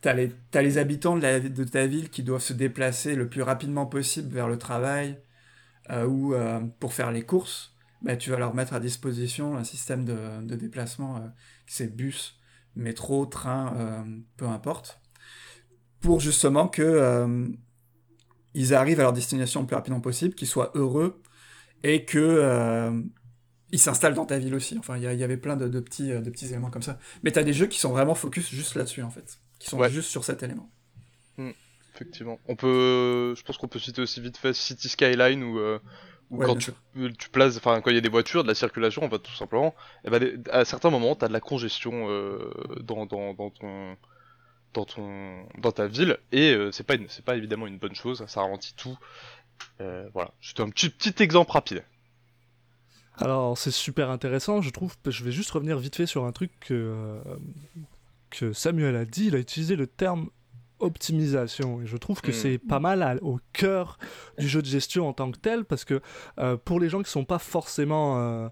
[0.05, 4.33] les, as les habitants de, ta ville qui doivent se déplacer le plus rapidement possible
[4.33, 5.19] vers le travail
[6.07, 6.35] ou
[6.79, 7.75] pour faire les courses.
[8.01, 11.33] Bah, tu vas leur mettre à disposition un système de, déplacement,
[11.65, 12.39] c'est bus
[12.75, 14.03] métro, train, euh,
[14.37, 14.99] peu importe,
[15.99, 17.47] pour justement que euh,
[18.53, 21.21] ils arrivent à leur destination le plus rapidement possible, qu'ils soient heureux
[21.83, 22.91] et que
[23.69, 24.77] euh, ils s'installent dans ta ville aussi.
[24.77, 26.99] Enfin, il y, avait plein de, petits, de petits éléments comme ça.
[27.23, 29.39] Mais tu as des jeux qui sont vraiment focus juste là-dessus, en fait.
[29.59, 30.69] Qui sont juste sur cet élément.
[31.37, 31.51] Hmm,
[31.95, 32.39] effectivement.
[32.47, 35.59] On peut, je pense qu'on peut citer aussi vite fait City Skyline ou
[36.37, 36.71] quand tu,
[37.17, 39.35] tu, places, enfin quand il y a des voitures, de la circulation, en fait, tout
[39.35, 42.51] simplement, et eh ben, à certains moments, tu as de la congestion euh,
[42.81, 43.97] dans, dans, dans, ton,
[44.73, 48.23] dans, ton, dans ta ville, et euh, c'est pas, c'est pas évidemment une bonne chose,
[48.27, 48.97] ça ralentit tout.
[49.81, 51.83] Euh, voilà, c'était un petit, petit exemple rapide.
[53.19, 54.95] Alors c'est super intéressant, je trouve.
[55.05, 57.19] Je vais juste revenir vite fait sur un truc que,
[58.29, 59.27] que Samuel a dit.
[59.27, 60.29] Il a utilisé le terme
[60.79, 61.81] optimisation.
[61.81, 62.33] Et je trouve que hmm.
[62.33, 63.97] c'est pas mal au cœur
[64.37, 66.01] du jeu de gestion en tant que tel, parce que
[66.39, 68.49] euh, pour les gens qui sont pas forcément euh,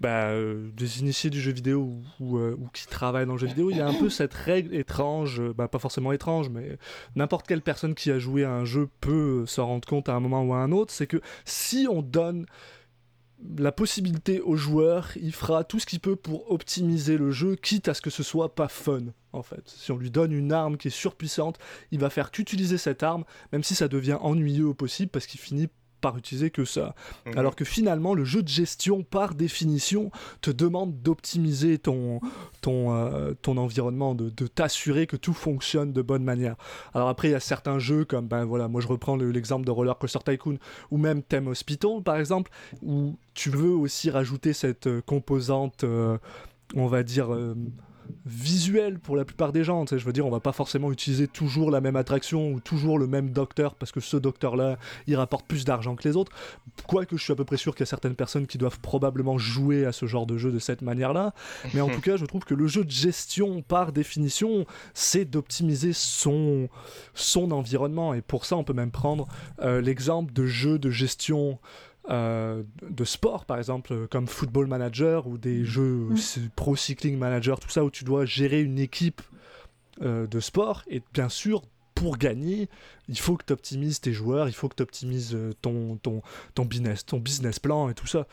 [0.00, 3.70] bah, euh, des initiés du jeu vidéo ou, ou, qui travaillent dans le jeu vidéo,
[3.70, 6.78] il y a un peu cette règle étrange, bah, pas forcément étrange, mais
[7.16, 10.20] n'importe quelle personne qui a joué à un jeu peut s'en rendre compte à un
[10.20, 12.46] moment ou à un autre, c'est que si on donne
[13.58, 17.88] la possibilité au joueur, il fera tout ce qu'il peut pour optimiser le jeu, quitte
[17.88, 19.02] à ce que ce soit pas fun,
[19.32, 19.62] en fait.
[19.66, 21.58] Si on lui donne une arme qui est surpuissante,
[21.90, 25.40] il va faire qu'utiliser cette arme, même si ça devient ennuyeux au possible, parce qu'il
[25.40, 25.68] finit
[26.04, 26.94] par utiliser que ça.
[27.24, 27.38] Mhm.
[27.38, 30.10] Alors que finalement, le jeu de gestion, par définition,
[30.42, 32.20] te demande d'optimiser ton,
[32.60, 36.56] ton, euh, ton environnement, de, t'assurer que tout fonctionne de bonne manière.
[36.92, 39.70] Alors après, il y a certains jeux comme, ben voilà, moi je reprends l'exemple de
[39.70, 40.58] Roller Coaster Tycoon,
[40.90, 42.50] ou même Theme Hospital, par exemple,
[42.82, 46.18] où tu veux aussi rajouter cette euh, composante, euh,
[46.74, 47.28] on va dire
[48.26, 49.84] visuel pour la plupart des gens.
[49.86, 53.06] Je veux dire, on va pas forcément utiliser toujours la même attraction ou toujours le
[53.06, 56.32] même docteur parce que ce docteur-là, il rapporte plus d'argent que les autres.
[56.86, 59.38] Quoique je suis à peu près sûr qu'il y a certaines personnes qui doivent probablement
[59.38, 61.34] jouer à ce genre de jeu de cette manière-là.
[61.74, 65.92] Mais en tout cas, je trouve que le jeu de gestion, par définition, c'est d'optimiser
[65.92, 66.68] son,
[67.14, 68.14] son environnement.
[68.14, 69.26] Et pour ça, on peut même prendre
[69.60, 71.58] euh, l'exemple de jeux de gestion
[72.10, 75.64] euh, de sport, par exemple, comme Football Manager ou des mm.
[75.64, 76.08] jeux
[76.54, 79.22] Pro Cycling Manager, tout ça, où tu dois gérer une équipe
[80.02, 80.82] euh, de sport.
[80.86, 81.62] Et bien sûr,
[81.94, 82.68] pour gagner,
[83.08, 86.20] il faut que tu optimises tes joueurs, il faut que tu optimises euh, ton, ton,
[86.54, 88.26] ton, business, ton business plan et tout ça.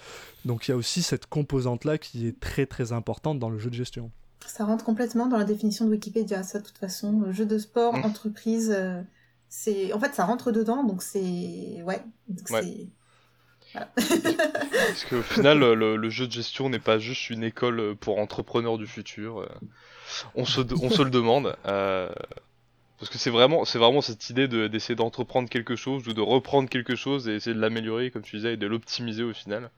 [0.44, 3.70] Donc il y a aussi cette composante-là qui est très très importante dans le jeu
[3.70, 4.12] de gestion.
[4.48, 7.32] Ça rentre complètement dans la définition de Wikipédia, ça de toute façon.
[7.32, 8.04] Jeu de sport, mm.
[8.04, 8.76] entreprise,
[9.48, 12.04] c'est en fait ça rentre dedans, donc c'est ouais.
[12.50, 12.90] ouais.
[13.74, 18.88] Parce qu'au final, le, jeu de gestion n'est pas juste une école pour entrepreneurs du
[18.88, 19.48] futur.
[20.36, 21.56] On se, le demande.
[21.66, 22.10] Euh,
[23.00, 26.70] parce que c'est vraiment, c'est vraiment cette idée d'essayer d'entreprendre quelque chose ou de reprendre
[26.70, 29.72] quelque chose et essayer de l'améliorer, comme tu disais, et de l'optimiser au final.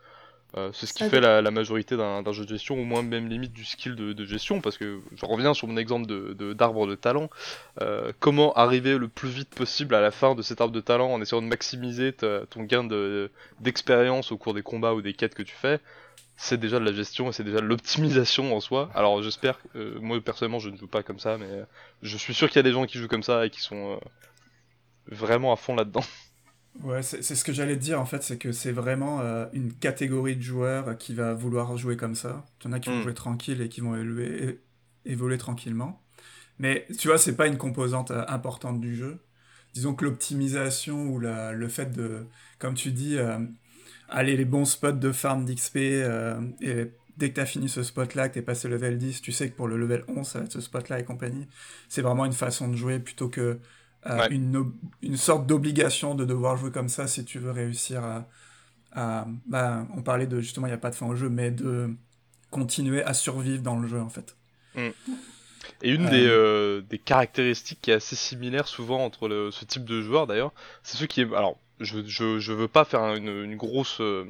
[0.56, 3.54] Euh, c'est ce qui fait la, majorité d'un jeu de gestion, au moins même limite
[3.54, 6.06] du skill de, gestion, parce que je reviens sur mon exemple
[6.54, 7.30] d'arbre de, de, talent.
[7.82, 11.12] Euh, comment arriver le plus vite possible à la fin de cet arbre de talent
[11.12, 12.88] en essayant de maximiser ton gain
[13.60, 15.80] d'expérience au cours des combats ou des quêtes que tu fais?
[16.36, 18.89] C'est déjà de la gestion et c'est déjà de l'optimisation en soi.
[18.96, 21.48] Alors j'espère, euh, moi personnellement je ne joue pas comme ça, mais
[22.02, 24.00] je suis sûr qu'il y a des gens qui jouent comme ça et qui sont
[25.08, 26.04] vraiment à fond là-dedans.
[26.81, 29.71] Ouais, c'est ce que j'allais te dire en fait, c'est que c'est vraiment euh, une
[29.73, 32.45] catégorie de joueurs qui va vouloir jouer comme ça.
[32.62, 33.03] Il y en a qui vont mm.
[33.03, 34.59] jouer tranquille et qui vont élever,
[35.05, 36.01] évoluer tranquillement.
[36.59, 39.19] Mais tu vois, c'est pas une composante euh, importante du jeu.
[39.73, 42.25] Disons que l'optimisation ou la, le fait de,
[42.59, 43.39] comme tu dis, euh,
[44.09, 48.29] aller les bons spots de farm d'XP et dès que tu as fini ce spot-là,
[48.29, 50.45] que tu es passé level 10, tu sais que pour le level 11, ça va
[50.45, 51.47] être ce spot-là et compagnie.
[51.89, 53.59] C'est vraiment une façon de jouer plutôt que
[54.08, 58.04] euh, une, une, sorte d'obligation de devoir jouer comme ça si tu veux réussir
[58.94, 59.28] à.
[59.48, 61.96] bah, on parlait de justement, il n'y a pas de fin au jeu, mais de
[62.52, 64.38] continuer à survivre dans le jeu en fait.
[64.76, 64.89] Mm.
[65.82, 66.10] Et une Euh.
[66.10, 70.28] des, euh, des caractéristiques qui est assez similaire souvent entre le- ce type de joueur
[70.28, 71.34] d'ailleurs, c'est ceux qui est...
[71.36, 74.26] Alors, je, je, je veux pas faire une, une grosse euh,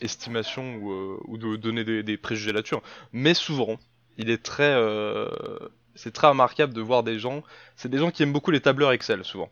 [0.00, 2.82] estimation ou, euh, ou de donner des, des préjugés là-dessus, hein,
[3.12, 3.78] mais souvent,
[4.18, 4.72] il est très...
[4.74, 5.28] euh,
[5.94, 7.42] c'est très remarquable de voir des gens...
[7.76, 9.50] C'est des gens qui aiment beaucoup les tableurs Excel, souvent.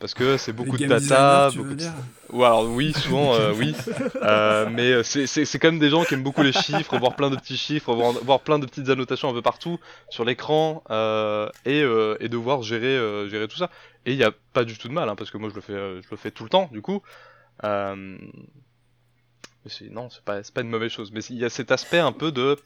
[0.00, 1.84] Parce que c'est beaucoup Les de data, beaucoup de...
[2.30, 3.74] Ou alors oui, souvent euh, oui,
[4.22, 7.28] Euh, mais euh, c'est quand même des gens qui aiment beaucoup les chiffres, voir plein
[7.28, 11.50] de petits chiffres, voir, voir plein de petites annotations un peu partout sur l'écran euh,
[11.66, 11.80] et,
[12.20, 13.68] et devoir gérer gérer tout ça.
[14.06, 15.60] Et il n'y a pas du tout de mal, hein, parce que moi je le
[15.60, 17.02] fais je le fais tout le temps du coup.
[17.64, 18.16] Euh,
[19.90, 22.32] non, c'est pas pas une mauvaise chose, mais il y a cet aspect un peu
[22.32, 22.56] de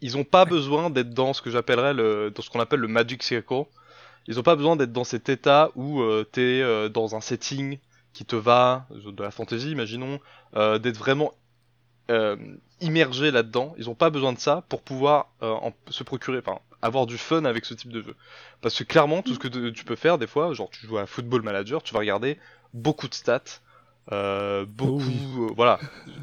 [0.00, 2.88] ils ont pas besoin d'être dans ce que j'appellerais le dans ce qu'on appelle le
[2.88, 3.64] magic circle.
[4.26, 7.78] Ils ont pas besoin d'être dans cet état où euh, t'es euh, dans un setting
[8.12, 10.20] qui te va, de la fantasy, imaginons,
[10.56, 11.32] euh, d'être vraiment
[12.10, 12.36] euh,
[12.80, 13.74] immergé là-dedans.
[13.78, 17.18] Ils ont pas besoin de ça pour pouvoir euh, en- se procurer, enfin, avoir du
[17.18, 18.14] fun avec ce type de jeu.
[18.62, 20.98] Parce que clairement, tout ce que te- tu peux faire des fois, genre tu joues
[20.98, 22.38] à Football Manager, tu vas regarder
[22.74, 23.42] beaucoup de stats,
[24.12, 25.22] euh, beaucoup, oui.
[25.38, 25.80] euh, voilà.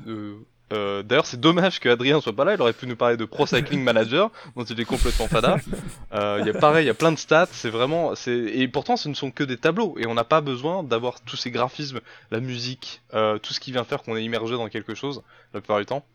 [0.08, 0.36] Euh,
[0.74, 2.54] euh, D'ailleurs, c'est dommage que Adrien soit pas là.
[2.54, 5.58] Il aurait pu nous parler de Pro Cycling Manager, dont il est complètement fada.
[6.14, 7.50] Euh, Il y a pareil, il y a plein de stats.
[7.52, 10.42] C'est vraiment, c'est et pourtant, ce ne sont que des tableaux et on n'a pas
[10.42, 12.00] besoin d'avoir tous ces graphismes,
[12.32, 15.22] la musique, euh, tout ce qui vient faire qu'on est immergé dans quelque chose
[15.54, 16.06] la plupart du temps.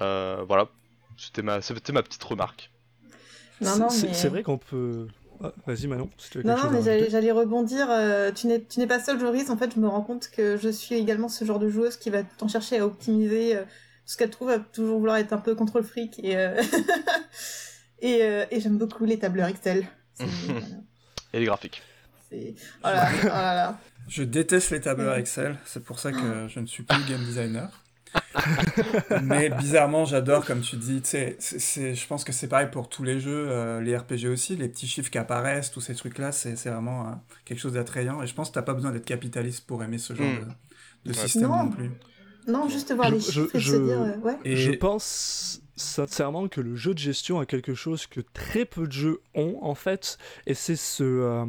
[0.00, 0.68] Euh, voilà,
[1.16, 2.70] c'était ma, c'était ma petite remarque.
[3.60, 3.68] Mais...
[3.90, 5.06] c'est vrai qu'on peut.
[5.42, 7.86] Ah, Vas-y Manon, si tu as quelque Non, non, mais j'allais rebondir.
[7.90, 9.48] euh, tu n'es tu n'es pas seul, Joris.
[9.50, 12.10] En fait, je me rends compte que je suis également ce genre de joueuse qui
[12.10, 13.62] va t'en chercher à optimiser euh,
[14.04, 16.18] ce qu'elle trouve, à toujours vouloir être un peu contrôle fric.
[16.22, 16.60] Et, euh,
[18.00, 19.86] et, euh, et j'aime beaucoup les tableurs Excel.
[20.18, 20.60] Voilà,
[21.32, 21.82] Et les graphiques.
[22.32, 22.36] oh
[22.84, 23.78] là, oh là là.
[24.08, 27.70] Je déteste les tableurs Excel, c'est pour ça que je ne suis plus game designer.
[29.22, 32.68] Mais bizarrement, j'adore, comme tu dis, tu sais, c'est- c'est- je pense que c'est pareil
[32.70, 35.94] pour tous les jeux, euh, les RPG aussi, les petits chiffres qui apparaissent, tous ces
[35.94, 37.12] trucs-là, c'est c'est vraiment euh,
[37.44, 38.22] quelque chose d'attrayant.
[38.22, 40.38] Et je pense que t'as pas besoin d'être capitaliste pour aimer ce genre Mm.
[41.04, 41.24] de, de Ouais.
[41.26, 41.64] système Non.
[41.64, 41.90] non plus.
[42.48, 44.36] Non, juste voir Je- les je- chiffres et je- se dire, euh, ouais.
[44.44, 48.86] Et Je pense sincèrement que le jeu de gestion a quelque chose que très peu
[48.86, 51.44] de jeux ont en fait, et c'est ce, euh,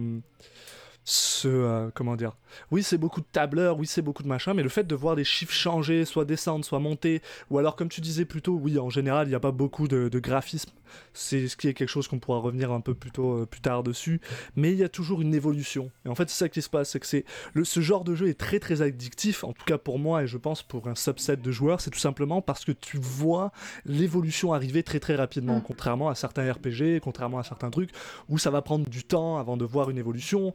[1.04, 2.36] ce euh, comment dire.
[2.70, 5.16] Oui, c'est beaucoup de tableurs, oui, c'est beaucoup de machin, mais le fait de voir
[5.16, 8.78] les chiffres changer, soit descendre, soit monter, ou alors comme tu disais plus tôt, oui,
[8.78, 10.72] en général, il n'y a pas beaucoup de, de graphisme.
[11.14, 13.62] C'est ce qui est quelque chose qu'on pourra revenir un peu plus tôt, euh, plus
[13.62, 14.20] tard dessus,
[14.58, 15.90] mais il y a toujours une évolution.
[16.06, 18.14] Et en fait, c'est ça qui se passe, c'est que c'est le, ce genre de
[18.14, 20.96] jeu est très très addictif, en tout cas pour moi et je pense pour un
[20.96, 23.52] subset de joueurs, c'est tout simplement parce que tu vois
[23.86, 25.64] l'évolution arriver très très rapidement, Mm.
[25.66, 27.92] contrairement à certains RPG, contrairement à certains trucs
[28.30, 30.54] où ça va prendre du temps avant de voir une évolution,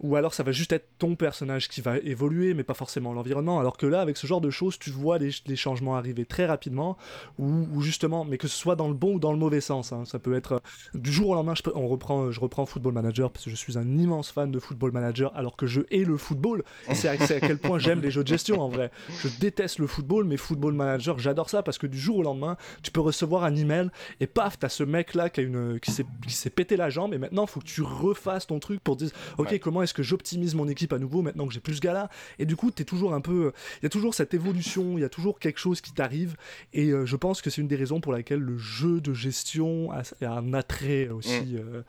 [0.00, 3.60] ou, alors ça va juste être ton personnage qui va évoluer, mais pas forcément l'environnement,
[3.60, 6.96] alors que là, avec ce genre de choses, tu vois les, changements arriver très rapidement,
[7.38, 10.04] ou, justement, mais que ce soit dans le bon ou dans le mauvais sens, hein.
[10.04, 10.58] ça peut être euh,
[10.94, 13.78] du jour au lendemain, je, on reprend, je reprends Football Manager, parce que je suis
[13.78, 17.58] un immense fan de Football Manager, alors que je hais le football, c'est à, quel
[17.58, 18.90] point j'aime les jeux de gestion en vrai.
[19.22, 22.56] Je déteste le football, mais Football Manager, j'adore ça, parce que du jour au lendemain,
[22.82, 23.90] tu peux recevoir un email,
[24.20, 25.46] et paf, t'as ce mec là qui,
[25.80, 29.10] qui s'est pété la jambe, et maintenant, faut que tu refasses ton truc pour dire,
[29.38, 29.58] ok, Ouais.
[29.58, 32.08] comment est-ce que j'optimise mon équipe à nouveau maintenant que j'ai plus ce gars-là?
[32.38, 35.04] Et du coup, t'es toujours un peu, il y a toujours cette évolution, il y
[35.04, 36.36] a toujours quelque chose qui t'arrive,
[36.72, 39.90] et euh, je pense que c'est une des raisons pour laquelle le jeu de gestion
[39.92, 41.82] a, a un attrait aussi, euh,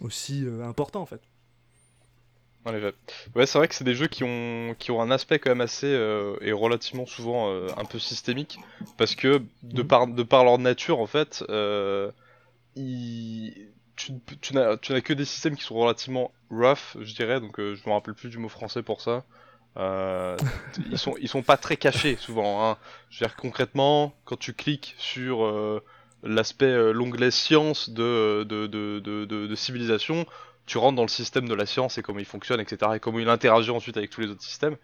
[0.00, 1.20] aussi euh, important en fait.
[3.34, 5.60] Ouais, c'est vrai que c'est des jeux qui ont, qui ont un aspect quand même
[5.60, 8.60] assez euh, et relativement souvent euh, un peu systémique
[8.96, 9.88] parce que de Mhm.
[9.88, 12.12] par, de par leur nature en fait, euh,
[12.76, 17.74] ils- tu, tu n'as que des systèmes qui sont relativement rough, je dirais, donc euh,
[17.74, 19.24] je me rappelle plus du mot français pour ça.
[19.78, 20.36] Euh,
[20.90, 22.68] ils sont ils sont pas très cachés souvent.
[22.70, 22.76] Hein.
[23.10, 25.82] Je veux dire concrètement, quand tu cliques sur euh,
[26.22, 30.26] l'aspect euh, l'onglet science de de, de, de, de, de civilisation,
[30.66, 32.92] tu rentres dans le système de la science et comment il fonctionne, etc.
[32.96, 34.76] et comment il interagit ensuite avec tous les autres systèmes.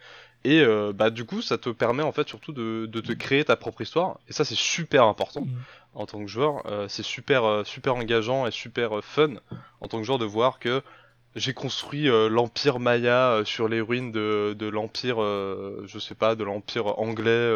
[0.45, 3.57] Et bah du coup, ça te permet en fait surtout de, de te créer ta
[3.57, 4.21] propre histoire.
[4.29, 5.65] Et ça, c'est super important Mhm.
[5.99, 6.63] En tant que joueur.
[6.67, 9.35] Euh, c'est super euh, super engageant et super euh, fun
[9.81, 10.83] en tant que joueur de voir que
[11.37, 17.53] j'ai construit l'empire Maya sur les ruines de, l'empire, je sais pas, de l'empire anglais.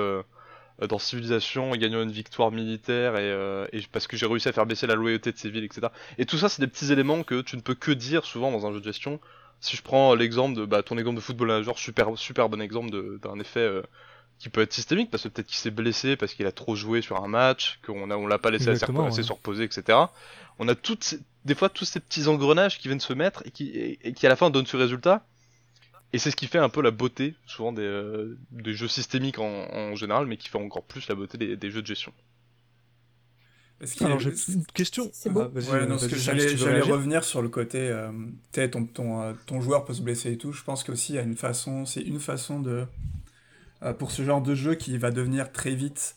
[0.89, 4.95] dans Civilisation, gagnant une victoire militaire et, parce que j'ai réussi à faire baisser la
[4.95, 5.89] loyauté de ces villes, etc.
[6.19, 8.67] Et tout ça, c'est des petits éléments que tu ne peux que dire souvent dans
[8.67, 9.19] un jeu de gestion.
[9.59, 12.91] Si je prends l'exemple de bah, ton exemple de football manager, super super bon exemple
[13.19, 13.83] d'un effet
[14.43, 17.03] qui peut être systémique parce que peut-être qu'il s'est blessé parce qu'il a trop joué
[17.03, 19.23] sur un match, qu'on a on l'a pas laissé assez, Exactement, assez ouais.
[19.23, 19.99] se reposer, etc.
[20.59, 23.51] On a toutes ces- des fois tous ces petits engrenages qui viennent se mettre et
[23.53, 25.27] qui et, et qui à la fin donnent ce résultat.
[26.13, 29.39] Et c'est ce qui fait un peu la beauté souvent des, euh, des jeux systémiques
[29.39, 32.13] en, en général, mais qui fait encore plus la beauté des, des jeux de gestion.
[34.01, 35.11] Alors j'ai une question.
[35.13, 35.41] C'est beau.
[35.41, 38.13] Ah, vas-y, Ouais, non, parce que j'allais revenir sur le côté, euh,
[38.71, 40.53] ton, ton, euh, ton joueur peut se blesser et tout.
[40.53, 42.87] Je pense qu'aussi il y a une façon, c'est une façon de,
[43.83, 46.17] euh, pour ce genre de jeu qui va devenir très vite,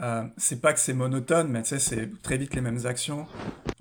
[0.00, 3.26] euh, c'est pas que c'est monotone, mais tu sais, c'est très vite les mêmes actions,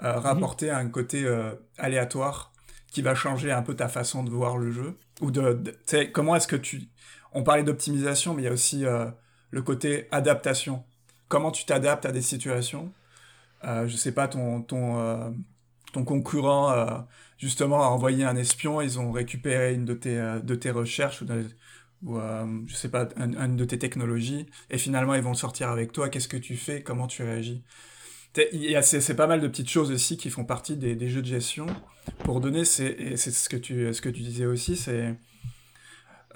[0.03, 2.51] euh, rapporté à un côté euh, aléatoire
[2.91, 4.97] qui va changer un peu ta façon de voir le jeu.
[5.21, 6.83] Ou de, de- tu sais, comment est-ce que tu,
[7.33, 8.83] on parlait d'optimisation, mais il y a aussi
[9.49, 10.83] le côté adaptation.
[11.27, 12.93] Comment tu t'adaptes à des situations.
[13.63, 15.33] Je sais pas, ton, ton,
[15.93, 16.85] ton concurrent, euh,
[17.37, 21.21] justement, a envoyé un espion, ils ont récupéré une de tes, euh, de tes recherches
[21.21, 21.47] ou, de-
[22.05, 25.69] ou euh, je sais pas, un- une de tes technologies, et finalement, ils vont sortir
[25.69, 26.09] avec toi.
[26.09, 26.83] Qu'est-ce que tu fais?
[26.83, 27.63] Comment tu réagis?
[28.51, 31.07] Il y a- C'est pas mal de petites choses aussi qui font partie des, des
[31.09, 31.67] jeux de gestion.
[32.23, 35.15] Pour donner, c'est ce que tu, ce que tu disais aussi, c'est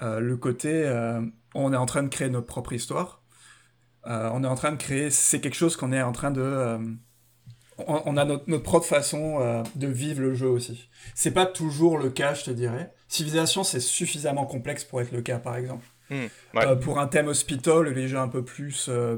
[0.02, 1.20] euh, le côté, euh,
[1.54, 3.22] on est en train de créer notre propre histoire.
[4.04, 6.78] On est en train de créer, c'est quelque chose qu'on est en train de...
[7.86, 10.88] on, on a notre, notre propre façon euh, de vivre le jeu aussi.
[11.14, 12.90] C'est pas toujours le cas, je te dirais.
[13.08, 15.86] Civilisation, c'est suffisamment complexe pour être le cas, par exemple.
[16.10, 16.66] Hmm, ouais.
[16.66, 18.86] Euh, pour un thème hospital, les jeux un peu plus...
[18.88, 19.16] euh,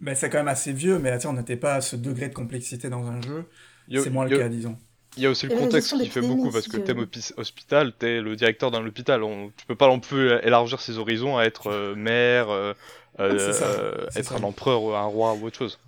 [0.00, 2.88] mais c'est quand même assez vieux, mais on n'était pas à ce degré de complexité
[2.90, 3.44] dans un jeu.
[3.88, 4.76] Il y a- C'est moins le a- cas, disons.
[5.16, 7.06] Il y a aussi le contexte qui fait beaucoup parce que thème
[7.38, 9.22] hospital, t'es le directeur d'un hôpital.
[9.22, 12.74] On, tu peux pas non plus élargir ses horizons à être euh, maire, euh,
[13.20, 14.36] euh, euh, c'est être ça.
[14.36, 15.78] un empereur ou un roi ou autre chose.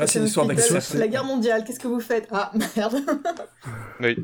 [0.00, 0.74] Là, c'est Ça une me histoire fait d'action.
[0.74, 0.82] peur.
[0.82, 2.28] C'est la guerre mondiale, qu'est-ce que vous faites?
[2.30, 2.96] Ah, merde.
[4.00, 4.16] Oui.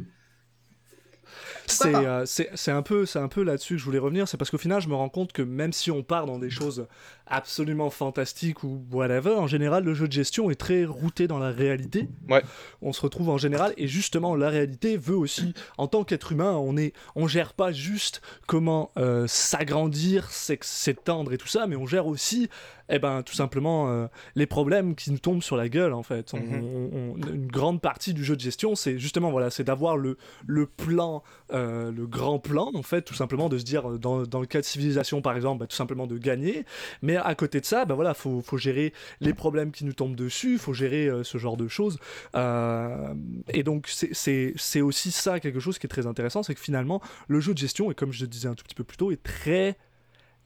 [1.66, 4.28] C'est euh, c'est- un peu, c'est un peu là-dessus que je voulais revenir.
[4.28, 6.50] C'est parce qu'au final, je me rends compte que même si on part dans des
[6.50, 6.86] choses
[7.26, 11.50] absolument fantastiques ou whatever, en général, le jeu de gestion est très routé dans la
[11.50, 12.08] réalité.
[12.28, 12.42] Ouais.
[12.82, 16.52] On se retrouve en général, et justement, la réalité veut aussi, en tant qu'être humain,
[16.52, 21.86] on est, on gère pas juste comment euh, s'agrandir, s'étendre et tout ça, mais on
[21.86, 22.50] gère aussi,
[22.92, 26.32] eh ben, tout simplement euh, les problèmes qui nous tombent sur la gueule, en fait.
[26.34, 26.62] On- Mhm.
[26.92, 30.66] on- une grande partie du jeu de gestion, c'est justement voilà, c'est d'avoir le le
[30.66, 34.40] plan, euh, le grand plan, en fait, tout simplement de se dire, euh, dans, dans
[34.40, 36.64] le cas de civilisation par exemple, bah, tout simplement de gagner.
[37.00, 40.14] Mais à côté de ça, bah voilà, faut, faut gérer les problèmes qui nous tombent
[40.16, 41.98] dessus, faut gérer euh, ce genre de choses.
[43.52, 47.40] Et donc, c'est aussi ça quelque chose qui est très intéressant, c'est que finalement, le
[47.40, 49.22] jeu de gestion, et comme je le disais un tout petit peu plus tôt, est
[49.22, 49.76] très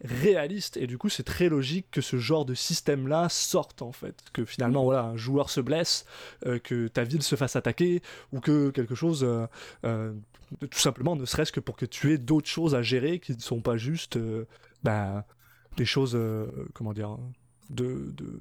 [0.05, 0.77] réaliste.
[0.77, 4.17] Et du coup c'est très logique que ce genre de système là sorte en fait.
[4.33, 6.05] Que finalement voilà un joueur se blesse
[6.47, 9.47] euh, que ta ville se fasse attaquer ou que quelque chose euh,
[9.85, 10.13] euh,
[10.71, 13.41] tout simplement ne serait-ce que pour que tu aies d'autres choses à gérer qui ne
[13.41, 14.45] sont pas juste euh,
[14.83, 15.27] bah,
[15.77, 17.17] des choses euh, comment dire
[17.71, 18.41] de, de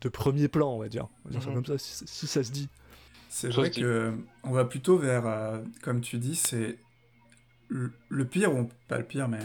[0.00, 1.08] de premier plan on va dire.
[1.24, 1.54] On va dire ça Mhm.
[1.56, 2.68] comme ça si, si ça se dit.
[3.28, 4.12] C'est vrai que
[4.42, 6.76] on va plutôt vers, euh, comme tu dis, c'est
[8.08, 9.38] le, pire, ou pas le pire, mais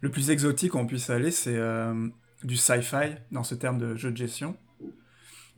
[0.00, 2.08] le plus exotique où on puisse aller, c'est euh,
[2.44, 4.56] du sci-fi dans ce terme de jeu de gestion.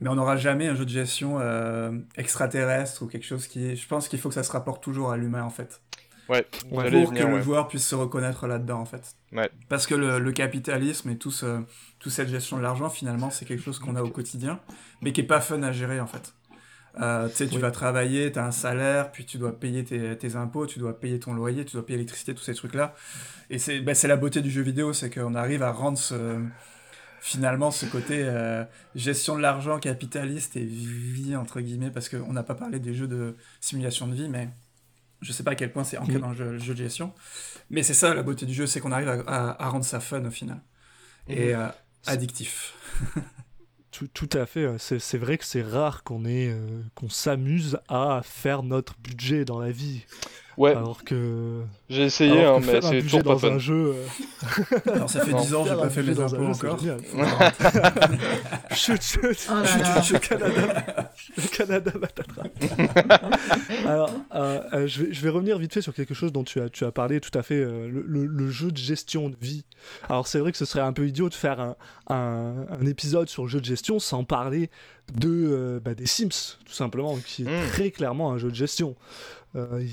[0.00, 3.76] Mais on n'aura jamais un jeu de gestion euh, extraterrestre ou quelque chose qui.
[3.76, 5.82] Je pense qu'il faut que ça se rapporte toujours à l'humain en fait,
[6.28, 7.42] Ouais, pour que venir, le ouais.
[7.42, 9.14] joueur puisse se reconnaître là-dedans en fait.
[9.32, 9.50] Ouais.
[9.68, 11.60] Parce que le, le capitalisme et tout ce,
[11.98, 14.60] toute cette gestion de l'argent, finalement, c'est quelque chose qu'on a au quotidien,
[15.02, 16.32] mais qui est pas fun à gérer en fait.
[17.00, 20.16] Euh, tu sais, tu vas travailler, tu as un salaire, puis tu dois payer tes,
[20.18, 22.94] tes impôts, tu dois payer ton loyer, tu dois payer l'électricité, tous ces trucs-là.
[23.48, 26.40] Et c'est bah, la beauté du jeu vidéo, c'est qu'on arrive à rendre ce,
[27.20, 32.42] finalement ce côté euh, gestion de l'argent capitaliste et vie, entre guillemets, parce qu'on n'a
[32.42, 34.48] pas parlé des jeux de simulation de vie, mais
[35.20, 36.20] je sais pas à quel point c'est ancré Mhm.
[36.20, 37.12] dans le jeu, le jeu de gestion.
[37.70, 40.00] Mais c'est ça la beauté du jeu, c'est qu'on arrive à, à- à rendre ça
[40.00, 40.60] fun au final.
[41.28, 41.68] Et euh,
[42.06, 42.74] addictif.
[43.90, 44.68] Tout, tout à fait.
[44.78, 49.72] C'est vrai que c'est rare qu'on euh, qu'on s'amuse à faire notre budget dans la
[49.72, 50.04] vie.
[50.60, 51.62] Ouais, Alors que.
[51.88, 53.58] j'ai essayé, alors hein, que mais un c'est toujours pas dans un fun.
[53.58, 53.94] jeu.
[53.96, 55.40] euh, Alors ça fait Non.
[55.40, 56.78] 10 ans, j'ai faire un pas fait mes un impôts encore.
[58.74, 60.60] chut, chut, Oh chut, Canada,
[61.34, 61.92] le Canada.
[63.86, 66.60] Alors, euh, euh, je, vais, je vais revenir vite fait sur quelque chose dont tu
[66.60, 69.36] as, tu as parlé tout à fait, euh, le, le- le jeu de gestion de
[69.40, 69.64] vie.
[70.08, 71.76] Alors, c'est vrai que ce serait un peu idiot de faire un,
[72.08, 74.70] un- un épisode sur le jeu de gestion sans parler
[75.14, 77.68] de, euh, bah, des Sims, tout simplement, qui est Mm.
[77.72, 78.94] très clairement un jeu de gestion.
[79.56, 79.84] Euh,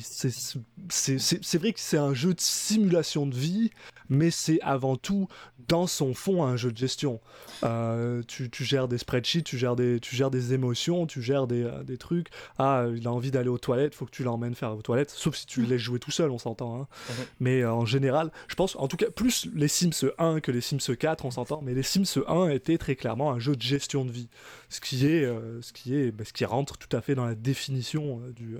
[0.89, 3.72] c'est- vrai que c'est un jeu de simulation de vie,
[4.10, 5.28] mais c'est avant tout,
[5.68, 7.20] dans son fond, un jeu de gestion.
[7.64, 11.47] Euh, tu, tu gères des spreadsheets, tu gères des, tu gères des émotions, tu gères
[11.47, 12.28] des, euh, des trucs.
[12.60, 15.36] Ah, il a envie d'aller aux toilettes, faut que tu l'emmènes faire aux toilettes, sauf
[15.36, 16.82] si tu le laisses jouer tout seul, on s'entend.
[16.82, 16.88] hein.
[17.10, 17.16] Mhm.
[17.39, 20.62] Mais euh, en général, je pense, en tout cas, plus les Sims 1 que les
[20.62, 24.05] Sims 4, on s'entend, mais les Sims 1 étaient très clairement un jeu de gestion
[24.05, 24.30] de vie.
[24.70, 25.26] Ce qui, est,
[25.62, 28.58] ce qui, est, bah, ce qui rentre tout à fait dans la définition du,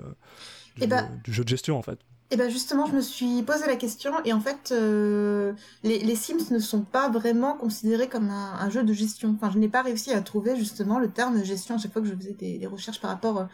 [0.78, 1.98] du, Eh ben- du jeu de gestion, en fait.
[2.30, 6.14] Et ben justement, je me suis posé la question et en fait, euh, les, les,
[6.14, 9.34] Sims ne sont pas vraiment considérés comme un, un jeu de gestion.
[9.34, 12.08] Enfin, je n'ai pas réussi à trouver justement le terme gestion à chaque fois que
[12.08, 13.44] je faisais des, des recherches par rapport euh,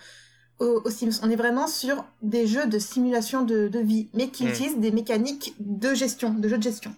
[0.59, 1.21] aux, aux, Sims.
[1.23, 4.49] On est vraiment sur des jeux de simulation de, de vie, mais qui Mm.
[4.49, 6.93] utilisent des mécaniques de gestion, de jeux de gestion.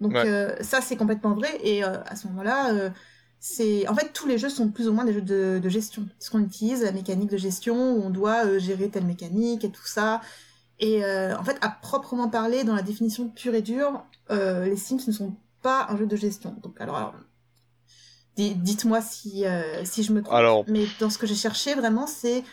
[0.00, 0.24] Donc Ouais.
[0.26, 1.56] euh, ça, c'est complètement vrai.
[1.62, 2.90] Et euh, à ce moment-là, euh,
[3.44, 6.06] c'est en fait tous les jeux sont plus ou moins des jeux de, de gestion.
[6.16, 9.70] Parce qu'on utilise la mécanique de gestion où on doit euh, gérer telle mécanique et
[9.72, 10.20] tout ça.
[10.78, 14.76] Et euh, en fait, à proprement parler, dans la définition pure et dure, euh, les
[14.76, 16.54] Sims ne sont pas un jeu de gestion.
[16.62, 17.14] Donc alors, alors,
[18.36, 20.34] di- dites-moi si euh, si je me trompe.
[20.34, 22.44] Alors- Mais dans ce que j'ai cherché, vraiment, c'est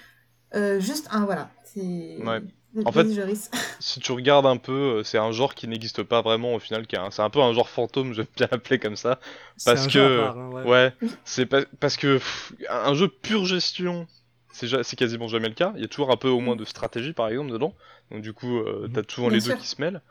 [0.56, 1.52] euh, juste un voilà.
[1.66, 2.18] C'est.
[2.26, 2.42] Ouais.
[2.86, 3.08] En fait-.
[3.82, 6.86] Si tu regardes un peu, euh, c'est un genre qui n'existe pas vraiment au final,
[7.12, 9.20] c'est un peu un genre fantôme, j'aime bien l'appeler comme ça.
[9.58, 10.94] C'est Parce un que- jeu à part, hein, ouais.
[11.24, 14.06] C'est pas- parce que pff, un jeu pure gestion,
[14.52, 15.72] c'est quasiment jamais le cas.
[15.76, 17.74] Il y a toujours un peu au moins de stratégie par exemple dedans.
[18.12, 18.94] Donc du coup, euh, Mhm.
[18.94, 20.02] t'as souvent Bien les deux qui se mêlent.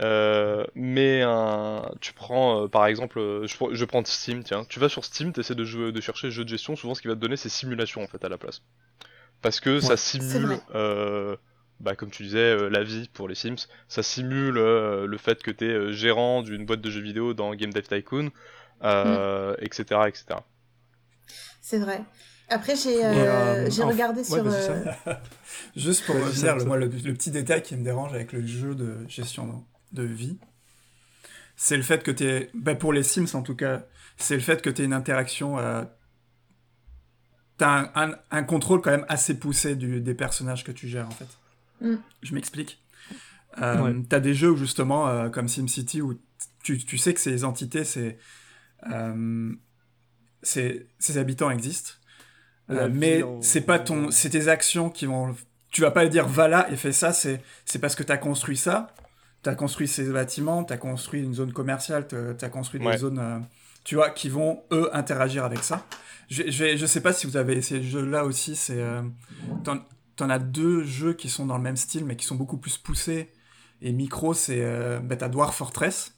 [0.00, 1.82] Euh, mais un...
[2.00, 4.64] tu prends euh, par exemple, je, prends- je vais prendre Steam, tiens.
[4.68, 6.76] Tu vas sur Steam, t'essaies de, jouer, de chercher jeux de gestion.
[6.76, 8.62] Souvent, ce qui va te donner, c'est simulation en fait à la place.
[9.42, 11.36] Parce que ça simule, euh,
[11.82, 13.68] bah, comme tu disais, euh, la vie pour les Sims.
[13.88, 17.54] Ça simule euh, le fait que t'es euh, gérant d'une boîte de jeux vidéo dans
[17.54, 18.30] Game Dev Tycoon,
[18.84, 20.44] euh, etc., etc.
[21.60, 22.02] C'est vrai.
[22.48, 24.46] Après, j'ai euh, euh, j'ai regardé ouais, sur.
[24.46, 24.82] euh, Sam.
[25.76, 28.74] Juste pour revenir, le, moi, le, le petit détail qui me dérange avec le jeu
[28.74, 30.38] de gestion de vie,
[31.56, 33.84] c'est le fait que tu es, pour les Sims en tout cas,
[34.16, 35.82] c'est le fait que tu une interaction, euh,
[37.58, 40.88] tu as un, un- un contrôle quand même assez poussé du, des personnages que tu
[40.88, 41.38] gères en fait.
[41.82, 41.96] Mm.
[42.22, 42.82] Je m'explique.
[43.60, 43.94] Euh, Ouais.
[44.08, 46.18] Tu as des jeux où justement, euh, comme SimCity, où
[46.62, 48.18] tu, tu sais que ces entités, c'est,
[48.90, 49.52] euh,
[50.42, 51.92] ces, ces habitants existent.
[52.70, 55.34] Euh, mais en- c'est pas ton, c'est tes actions qui vont.
[55.70, 57.12] Tu vas pas dire va là et fais ça.
[57.12, 58.94] C'est, c'est parce que tu as construit ça.
[59.42, 62.86] Tu as construit ces bâtiments, tu as construit une zone commerciale, tu as construit des
[62.86, 62.98] Ouais.
[62.98, 63.38] zones, euh,
[63.84, 65.84] tu vois, qui vont eux interagir avec ça.
[66.30, 68.54] Je, je, vais- je sais pas si vous avez essayé ce jeu-là aussi.
[68.54, 69.02] C'est, euh,
[70.16, 72.78] t'en, as deux jeux qui sont dans le même style, mais qui sont beaucoup plus
[72.78, 73.30] poussés
[73.80, 74.34] et micro.
[74.34, 76.14] C'est, euh, bah, t'as Dwarf Fortress.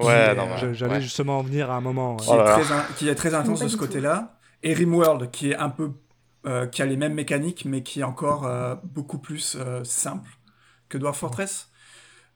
[0.00, 1.00] Ouais, euh, bah, Je- J'allais ouais.
[1.00, 2.16] justement en venir à un moment.
[2.16, 2.22] ouais.
[2.22, 2.64] qui, Oh là est là.
[2.64, 4.38] très in- qui est très intense de ce côté-là.
[4.62, 5.92] Et Rimworld, qui est un peu,
[6.46, 10.30] euh, qui a les mêmes mécaniques, mais qui est encore euh, beaucoup plus euh, simple
[10.88, 11.68] que Dwarf Fortress.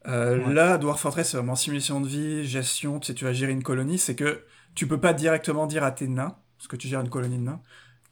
[0.06, 0.52] Euh, Ouais.
[0.54, 3.62] Là, Dwarf Fortress, c'est vraiment simulation de vie, gestion, tu sais, tu vas gérer une
[3.62, 4.44] colonie, c'est que
[4.74, 7.42] tu peux pas directement dire à tes nains, parce que tu gères une colonie de
[7.42, 7.60] nains,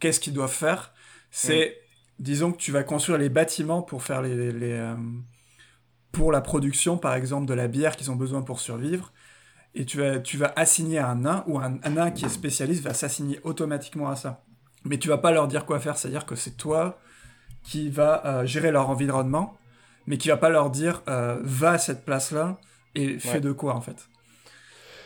[0.00, 0.92] qu'est-ce qu'ils doivent faire.
[1.30, 1.76] C'est,
[2.18, 4.94] disons que tu vas construire les bâtiments pour faire les, les, euh,
[6.12, 9.12] pour la production, par exemple, de la bière qu'ils ont besoin pour survivre
[9.74, 12.82] et tu vas, tu vas assigner un nain, ou un, un nain qui est spécialiste
[12.84, 14.44] va s'assigner automatiquement à ça.
[14.84, 17.00] Mais tu vas pas leur dire quoi faire, c'est-à-dire que c'est toi
[17.64, 19.56] qui va euh, gérer leur environnement,
[20.06, 22.58] mais qui va pas leur dire euh, va à cette place-là
[22.94, 23.40] et fais Ouais.
[23.40, 24.08] de quoi en fait.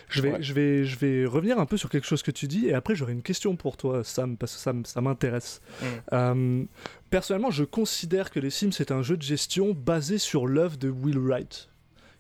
[0.09, 0.43] Je vais, Ouais.
[0.43, 2.95] je, vais, je vais revenir un peu sur quelque chose que tu dis et après
[2.95, 5.61] j'aurai une question pour toi, Sam, parce que ça, ça m'intéresse.
[5.81, 5.85] Mm.
[6.13, 6.65] Euh,
[7.11, 10.89] personnellement, je considère que les Sims est un jeu de gestion basé sur l'œuvre de
[10.89, 11.69] Will Wright,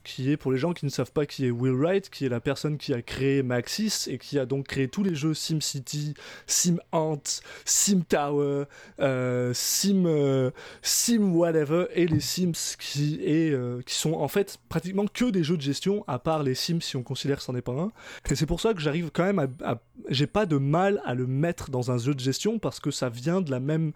[0.08, 2.30] qui est, pour les gens qui ne savent pas qui est Will Wright, qui est
[2.30, 6.14] la personne qui a créé Maxis et qui a donc créé tous les jeux SimCity,
[6.46, 7.20] SimHunt,
[7.66, 8.64] Sim Tower,
[9.00, 10.50] euh, Sim, euh,
[10.80, 12.52] Sim whatever et les Sims
[12.98, 16.80] euh, qui sont en fait pratiquement que des jeux de gestion à part les Sims
[16.80, 17.92] si on considère que c'en est pas un.
[18.30, 19.78] Et c'est pour ça que j'arrive quand même à-
[20.08, 23.10] j'ai pas de mal à le mettre dans un jeu de gestion parce que ça
[23.10, 23.92] vient de la même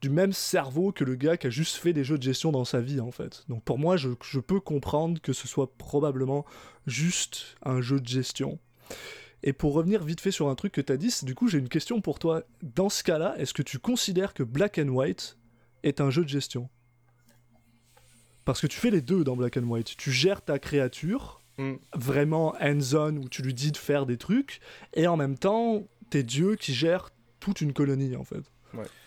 [0.00, 2.64] du même cerveau que le gars qui a juste fait des jeux de gestion dans
[2.64, 3.44] sa vie en fait.
[3.48, 6.44] Donc pour moi, je, je peux comprendre que ce soit probablement
[6.86, 8.58] juste un jeu de gestion.
[9.42, 11.58] Et pour revenir vite fait sur un truc que tu as dit, du coup j'ai
[11.58, 12.42] une question pour toi.
[12.62, 15.38] Dans ce cas-là, est-ce que tu considères que Black and White
[15.82, 16.68] est un jeu de gestion?
[18.44, 19.96] Parce que tu fais les deux dans Black and White.
[19.96, 21.74] Tu gères ta créature, Mm.
[21.94, 24.60] vraiment hands-on, où tu lui dis de faire des trucs,
[24.94, 28.50] et en même temps, t'es Dieu qui gère toute une colonie en fait.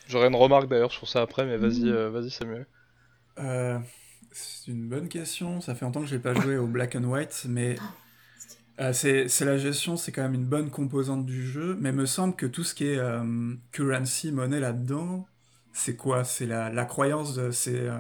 [0.05, 1.89] J'aurais une remarque d'ailleurs sur ça après, mais vas-y, Mm.
[1.89, 2.67] euh, vas-y Samuel.
[3.39, 3.79] Euh,
[4.31, 5.61] c'est une bonne question.
[5.61, 7.83] Ça fait longtemps que je n'ai pas joué au Black and White, mais
[8.79, 11.77] euh, c'est c'est la gestion, c'est quand même une bonne composante du jeu.
[11.79, 15.27] Mais me semble que tout ce qui est euh, currency, monnaie là-dedans,
[15.73, 16.23] c'est quoi?
[16.23, 17.99] C'est la, la croyance, de- c'est euh,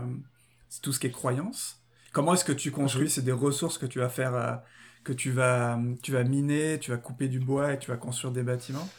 [0.69, 1.83] c'est tout ce qui est croyance.
[2.11, 3.09] Comment est-ce que tu construis?
[3.09, 4.55] C'est des ressources que tu vas faire, euh,
[5.03, 8.33] que tu vas, tu vas miner, tu vas couper du bois et tu vas construire
[8.33, 8.95] des bâtiments.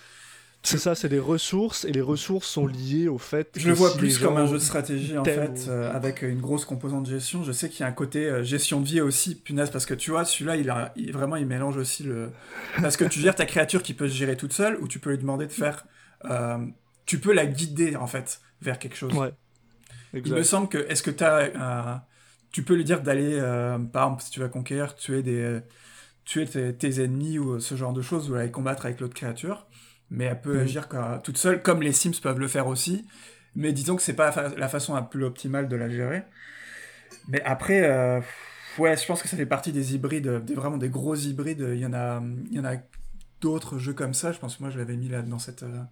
[0.64, 3.50] C'est ça, c'est des ressources, et les ressources sont liées au fait.
[3.54, 6.40] Je le vois si plus comme un jeu de stratégie en fait, euh, avec une
[6.40, 7.42] grosse composante de gestion.
[7.44, 9.92] Je sais qu'il y a un côté euh, gestion de vie aussi, punaise, parce que
[9.92, 12.30] tu vois, celui-là, il a, il- vraiment, il mélange aussi le.
[12.80, 15.10] Parce que tu gères ta créature qui peut se gérer toute seule, ou tu peux
[15.10, 15.84] lui demander de faire.
[16.24, 16.58] euh,
[17.04, 19.12] tu peux la guider en fait vers quelque chose.
[19.12, 19.32] Ouais.
[20.14, 20.78] Il me semble que.
[20.88, 22.06] Est-ce que tu as
[22.52, 23.38] tu peux lui dire d'aller,
[23.92, 25.60] par exemple, si tu vas conquérir, tuer des,
[26.24, 29.66] tuer tes, ennemis ou ce genre de choses, ou aller combattre avec l'autre créature.
[30.14, 30.88] Mais elle peut agir
[31.24, 33.04] toute seule, comme les Sims peuvent le faire aussi.
[33.56, 36.22] Mais disons que c'est pas la façon la plus optimale de la gérer.
[37.28, 38.20] Mais après, euh,
[38.78, 41.66] ouais, je pense que ça fait partie des hybrides, des, vraiment des gros hybrides.
[41.72, 42.76] Il y en a, il y en a
[43.40, 44.30] d'autres jeux comme ça.
[44.32, 45.64] Je pense que moi, je l'avais mis là dans cette.
[45.64, 45.82] Euh,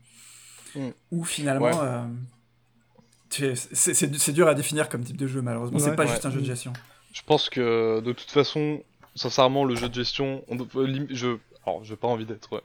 [0.77, 0.91] mm.
[1.11, 1.83] Où finalement.
[1.83, 2.05] Euh,
[3.31, 5.79] c'est dur à définir comme type de jeu, malheureusement.
[5.79, 6.75] c'est pas juste un jeu de gestion.
[7.13, 8.83] Je pense que de toute façon,
[9.15, 10.59] sincèrement, le jeu de gestion, on,
[11.11, 12.61] je, alors, j'ai pas envie d'être euh,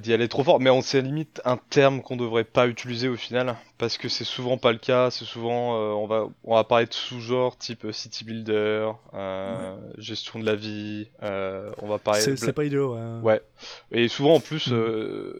[0.00, 3.16] d'y aller trop fort, mais on sait limite un terme qu'on devrait pas utiliser au
[3.16, 6.64] final, parce que c'est souvent pas le cas, c'est souvent, euh, on va on va
[6.64, 8.90] parler de sous-genres type euh, city builder,
[9.96, 12.20] gestion de la vie, on va parler...
[12.20, 13.20] C'est pas idéal, ouais.
[13.22, 13.42] ouais.
[13.92, 15.32] Et souvent en plus, mm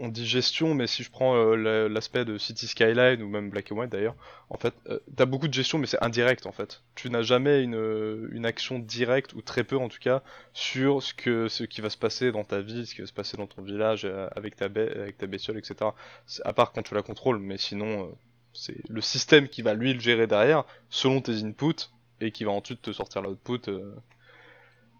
[0.00, 3.70] on dit gestion, mais si je prends euh, l'aspect de City Skyline ou même Black
[3.70, 4.16] and White d'ailleurs,
[4.48, 6.82] en fait, euh, t'as beaucoup de gestion, mais c'est indirect en fait.
[6.94, 10.22] Tu n'as jamais une, euh, une, action directe ou très peu en tout cas
[10.54, 13.12] sur ce que ce qui va se passer dans ta vie, ce qui va se
[13.12, 15.90] passer dans ton village avec ta avec ta bestiole, etc.
[16.44, 18.16] À part quand tu la contrôles, mais sinon
[18.52, 21.90] c'est le système qui va lui le gérer derrière selon tes inputs
[22.20, 23.70] et qui va ensuite te sortir l'output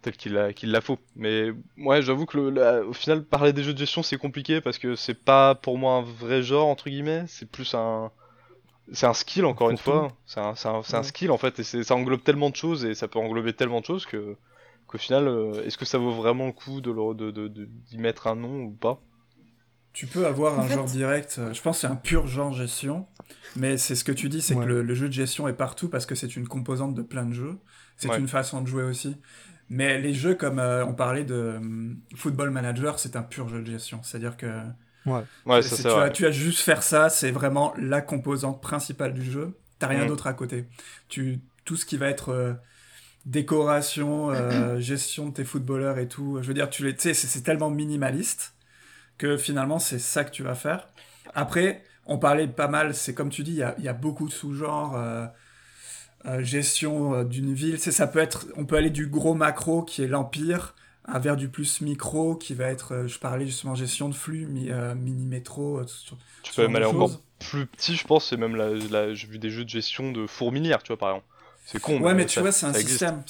[0.02, 0.98] tel qu'il la, qu'il la faut.
[1.16, 4.78] Mais ouais, j'avoue que le, au final, parler des jeux de gestion, c'est compliqué parce
[4.78, 8.10] que c'est pas pour moi un vrai genre, entre guillemets, c'est plus un.
[8.92, 10.08] C'est un skill, encore une fois.
[10.26, 13.06] C'est un, un, un, skill, en fait, et ça englobe tellement de choses et ça
[13.06, 14.36] peut englober tellement de choses que
[14.88, 18.26] qu'au final, euh, est-ce que ça vaut vraiment le coup de, de, de, d'y mettre
[18.26, 19.00] un nom ou pas?
[19.92, 23.06] Tu peux avoir un genre direct, euh, je pense que c'est un pur genre gestion,
[23.56, 25.88] mais c'est ce que tu dis, c'est que le, le, jeu de gestion est partout
[25.88, 27.58] parce que c'est une composante de plein de jeux,
[27.96, 29.16] c'est une façon de jouer aussi.
[29.70, 31.60] Mais les jeux comme euh, on parlait de euh,
[32.16, 34.00] Football Manager, c'est un pur jeu de gestion.
[34.02, 34.46] C'est-à-dire que
[35.06, 35.22] ouais.
[35.46, 39.22] Ouais, ça, tu, as, tu as juste faire ça, c'est vraiment la composante principale du
[39.22, 39.56] jeu.
[39.78, 40.08] T'as rien mm.
[40.08, 40.66] d'autre à côté.
[41.08, 42.52] Tu, tout ce qui va être euh,
[43.26, 44.32] décoration,
[44.80, 48.54] gestion de tes footballeurs et tout, je veux dire, tu les, c'est tellement minimaliste
[49.18, 50.88] que finalement c'est ça que tu vas faire.
[51.32, 54.26] Après, on parlait pas mal, c'est comme tu dis, il y a, y a, beaucoup
[54.26, 55.30] de sous-genres.
[56.26, 57.78] Euh, gestion euh, d'une ville.
[57.78, 60.74] C'est, ça peut être, on peut aller du gros macro qui est l'empire
[61.12, 65.26] vers du plus micro qui va être, euh, je parlais justement gestion de flux, mini
[65.26, 65.80] métro.
[66.42, 68.28] tu peux même aller encore plus petit, je pense.
[68.28, 71.26] C'est même la, j'ai vu des jeux de gestion de fourmilière, tu vois, par exemple.
[71.64, 72.00] C'est con.
[72.00, 73.22] Ouais, mais, tu vois, c'est un système.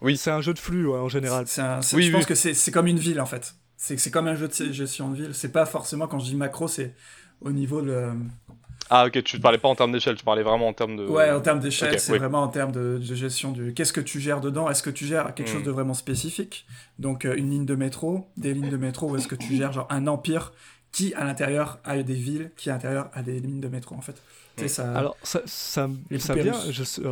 [0.00, 1.44] Oui, c'est un jeu de flux en général.
[1.92, 3.54] oui, je pense que c'est comme une ville en fait.
[3.76, 5.34] C'est comme un jeu de gestion de ville.
[5.34, 6.94] C'est pas forcément quand je dis macro, c'est
[7.42, 8.10] au niveau de
[8.90, 11.06] ah ok, tu ne parlais pas en termes d'échelle, tu parlais vraiment en termes de...
[11.06, 13.74] Ouais, en termes d'échelle, c'est vraiment en termes de, gestion du...
[13.74, 14.70] Qu'est-ce que tu gères dedans?
[14.70, 15.66] Est-ce que tu gères quelque chose hmm.
[15.66, 16.66] de vraiment spécifique?
[16.98, 19.72] Donc euh, une ligne de métro, des lignes de métro, ou est-ce que tu gères
[19.72, 20.52] genre un empire
[20.92, 24.00] qui à l'intérieur a des villes, qui à l'intérieur a des lignes de métro en
[24.00, 24.22] fait?
[24.60, 24.68] Hmm.
[24.68, 24.92] ça...
[24.96, 27.02] Alors ça, ça, ça vient, je sais,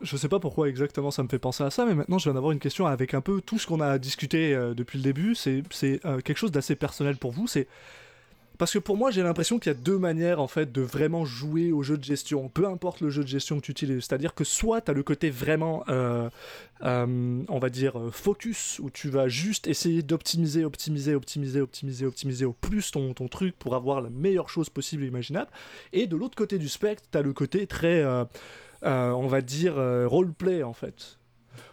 [0.00, 2.34] je sais pas pourquoi exactement ça me fait penser à ça, mais maintenant je viens
[2.34, 5.34] d'avoir une question avec un peu tout ce qu'on a discuté euh, depuis le début,
[5.34, 5.62] c'est
[6.06, 7.68] euh, quelque chose d'assez personnel pour vous, c'est
[8.60, 11.24] parce que pour moi, j'ai l'impression qu'il y a deux manières en fait de vraiment
[11.24, 14.04] jouer au jeu de gestion, peu importe le jeu de gestion que tu utilises.
[14.04, 16.28] C'est-à-dire que soit tu as le côté vraiment, euh,
[16.82, 22.04] euh, on va dire, euh, focus, où tu vas juste essayer d'optimiser, optimiser, optimiser, optimiser,
[22.04, 25.50] optimiser au plus ton, truc pour avoir la meilleure chose possible et imaginable.
[25.94, 28.04] Et de l'autre côté du spectre, tu as le côté très,
[28.82, 31.18] on va dire, roleplay en fait.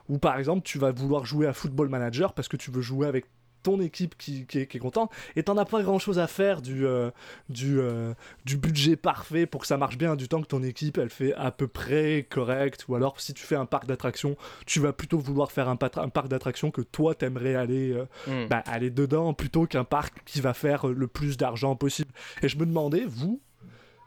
[0.08, 3.08] Ou par exemple, tu vas vouloir jouer à Football Manager parce que tu veux jouer
[3.08, 3.26] avec
[3.68, 6.86] ton équipe qui, qui, est, contente et t'en as pas grand chose à faire du,
[6.86, 7.12] euh,
[7.50, 8.14] du, euh,
[8.46, 11.34] du budget parfait pour que ça marche bien du temps que ton équipe elle fait
[11.34, 15.20] à peu près correct ou alors si tu fais un parc d'attractions tu vas plutôt
[15.20, 18.48] vouloir faire un, un parc d'attractions que toi t'aimerais aller, euh, hmm.
[18.48, 22.58] bah, aller dedans plutôt qu'un parc qui va faire le plus d'argent possible et je
[22.58, 23.42] me demandais vous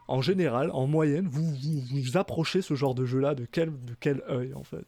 [0.07, 3.69] en général en moyenne vous, vous, vous approchez ce genre de jeu là de quel,
[3.69, 4.87] de quel œil en fait?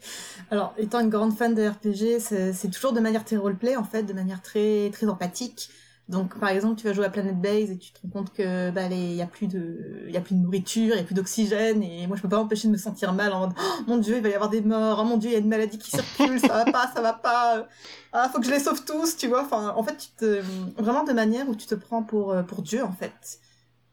[0.50, 4.02] alors, étant une grande fan de RPG, c'est toujours de manière très roleplay, en fait,
[4.02, 5.70] de manière très, très empathique.
[6.08, 8.70] Donc, par exemple, tu vas jouer à Planet Base et tu te rends compte que
[8.70, 11.04] bah, il y a plus de, il y a plus de nourriture, il y a
[11.04, 13.82] plus d'oxygène, et moi je peux pas m'empêcher de me sentir mal en mode, oh,
[13.86, 15.48] mon Dieu, il va y avoir des morts, oh mon Dieu, il y a une
[15.48, 17.68] maladie qui circule, ça va pas, ça va pas,
[18.14, 19.42] ah faut que je les sauve tous, tu vois.
[19.42, 20.42] Enfin, en fait, tu te,
[20.80, 23.38] vraiment de manière où tu te prends pour pour Dieu en fait.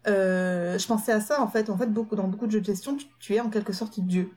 [0.08, 1.70] Euh, je pensais à ça en fait.
[1.70, 4.32] En fait, beaucoup dans beaucoup de jeux de gestion, tu es en quelque sorte Dieu.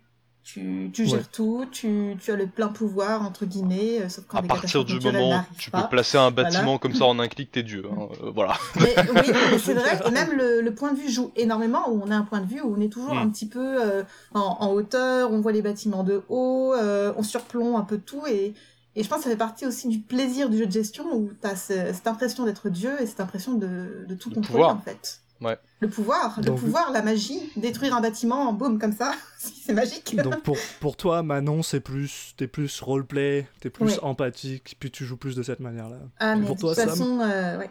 [0.50, 4.38] Tu, tu gères tout, tu, tu, as le plein pouvoir, entre guillemets, euh, sauf quand
[4.38, 7.52] à partir du moment où tu peux placer un bâtiment comme ça en un clic,
[7.52, 7.84] t'es Dieu.
[7.84, 8.56] Hein, euh, voilà.
[8.80, 9.30] Mais, oui,
[9.62, 10.00] c'est vrai.
[10.06, 12.46] Et même le, le, point de vue joue énormément, où on a un point de
[12.46, 13.18] vue où on est toujours mm.
[13.18, 17.76] un petit peu euh, en, en, hauteur, on voit les bâtiments de haut, on surplombe
[17.76, 18.26] un peu tout.
[18.26, 18.54] Et,
[18.96, 21.30] et je pense que ça fait partie aussi du plaisir du jeu de gestion, où
[21.38, 25.20] tu as cette impression d'être Dieu et cette impression de, de tout contrôler, en fait.
[25.40, 25.56] Ouais.
[25.80, 30.16] Le pouvoir, le pouvoir, la magie, détruire un bâtiment, boum, comme ça, c'est magique.
[30.16, 33.98] Donc pour, pour toi, Manon, c'est plus, t'es plus roleplay, t'es plus Ouais.
[34.02, 35.98] empathique, puis tu joues plus de cette manière-là.
[36.18, 37.70] Ah, mais pour de toi, toute Sam façon, euh, ouais,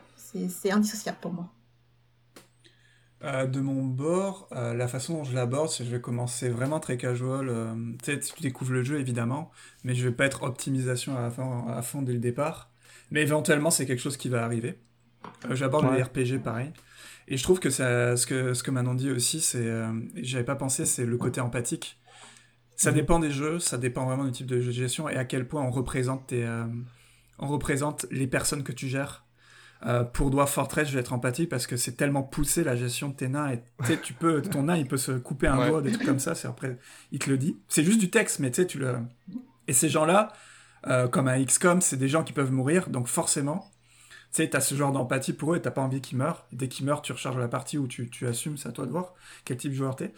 [0.50, 1.50] c'est indissociable pour moi.
[3.24, 6.50] Euh, de mon bord, euh, la façon dont je l'aborde, c'est que je vais commencer
[6.50, 7.50] vraiment très casual.
[7.50, 9.50] euh, tu sais, tu découvres le jeu évidemment,
[9.84, 12.70] mais je vais pas être optimisation à fond, à fond dès le départ.
[13.10, 14.80] Mais éventuellement, c'est quelque chose qui va arriver.
[15.50, 15.98] Euh, J'aborde Ouais.
[15.98, 16.72] les RPG pareil.
[17.28, 20.46] Et je trouve que ça, ce que ce que Manon dit aussi, c'est, euh, j'avais
[20.46, 22.00] pas pensé, c'est le côté empathique.
[22.76, 22.96] Ça Mhm.
[22.98, 25.48] dépend des jeux, ça dépend vraiment du type de jeu de gestion et à quel
[25.48, 26.64] point on représente tes, euh,
[27.40, 29.26] on représente les personnes que tu gères.
[29.86, 33.10] Euh, pour Dwarf Fortress, je vais être empathique parce que c'est tellement poussé la gestion
[33.10, 33.52] de tes nains.
[33.52, 35.70] Et tu peux, ton nain, il peut se couper un Ouais.
[35.70, 36.34] doigt, des trucs comme ça.
[36.34, 36.78] C'est après,
[37.12, 37.58] il te le dit.
[37.68, 38.96] C'est juste du texte, mais tu sais, tu le.
[39.68, 40.34] Et ces gens-là,
[40.88, 43.70] euh, comme un XCOM, c'est des gens qui peuvent mourir, donc forcément,
[44.38, 46.46] tu sais, t'as ce genre d'empathie pour eux et t'as pas envie qu'ils meurent.
[46.52, 48.92] Dès qu'ils meurent, tu recharges la partie ou tu, tu assumes, c'est à toi de
[48.92, 49.14] voir
[49.46, 50.14] quel type de joueur t'es.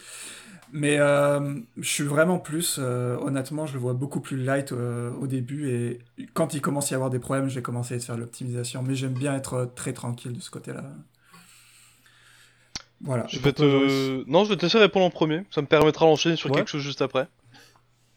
[0.71, 5.11] Mais euh, je suis vraiment plus, euh, honnêtement, je le vois beaucoup plus light euh,
[5.13, 5.99] au début et
[6.33, 8.83] quand il commence à y avoir des problèmes, je vais commencer à faire de l'optimisation.
[8.83, 10.83] Mais j'aime bien être très tranquille de ce côté-là.
[13.01, 13.25] Voilà.
[13.29, 14.29] Je vais te...
[14.29, 15.43] Non, je vais te laisser répondre en premier.
[15.51, 16.57] Ça me permettra d'enchaîner sur Ouais.
[16.57, 17.27] quelque chose juste après.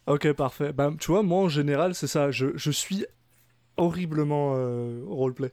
[0.07, 0.72] Ok, parfait.
[0.72, 2.30] Bah, tu vois, moi en général, c'est ça.
[2.32, 3.07] Je, je suis
[3.76, 5.53] horriblement euh, roleplay.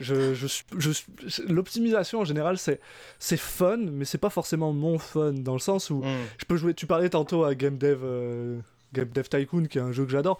[0.00, 1.06] Je, je, suis- je, suis-
[1.48, 2.80] L'optimisation en général, c'est
[3.18, 6.24] c'est fun, mais c'est pas forcément mon fun dans le sens où Hmm.
[6.38, 6.74] je peux jouer.
[6.74, 8.58] Tu parlais tantôt à Game Dev, euh,
[8.94, 10.38] Game Dev Tycoon, qui est un jeu que j'adore.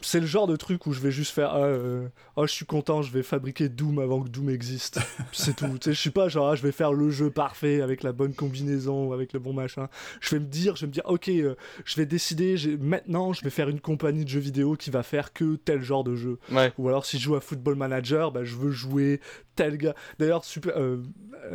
[0.00, 2.66] C'est le genre de truc où je vais juste faire ah, euh, oh, je suis
[2.66, 5.00] content, je vais fabriquer Doom avant que Doom existe.
[5.32, 5.66] C'est tout.
[5.78, 8.12] Tu sais, je suis pas genre ah, je vais faire le jeu parfait avec la
[8.12, 9.88] bonne combinaison, avec le bon machin.
[10.20, 13.42] Je vais me dire, je vais me dire ok, euh, je vais décider, maintenant je
[13.42, 16.38] vais faire une compagnie de jeux vidéo qui va faire que tel genre de jeu.
[16.52, 16.72] Ouais.
[16.78, 19.20] Ou alors si je joue à Football Manager, bah, je veux jouer
[19.58, 19.94] tel gars.
[20.20, 21.02] D'ailleurs, super euh,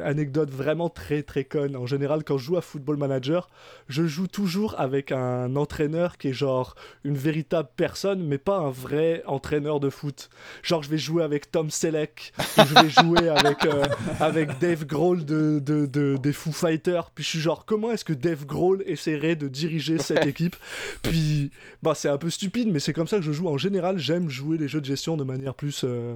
[0.04, 1.78] anecdote vraiment très très conne.
[1.78, 3.50] En général, quand je joue à Football Manager,
[3.88, 6.76] je joue toujours avec un entraîneur qui est genre
[7.06, 10.30] une véritable personne, mais pas un vrai entraîneur de foot.
[10.62, 13.86] Genre, je vais jouer avec Tom Selleck, ou je vais jouer avec, euh,
[14.20, 17.12] avec Dave Grohl de, de, de- des Foo Fighters.
[17.16, 20.56] Puis je suis genre, comment est-ce que Dave Grohl essaierait de diriger cette équipe?
[21.02, 23.48] Puis, bah, c'est un peu stupide, mais c'est comme ça que je joue.
[23.48, 25.84] En général, j'aime jouer les jeux de gestion de manière plus.
[25.84, 26.16] euh,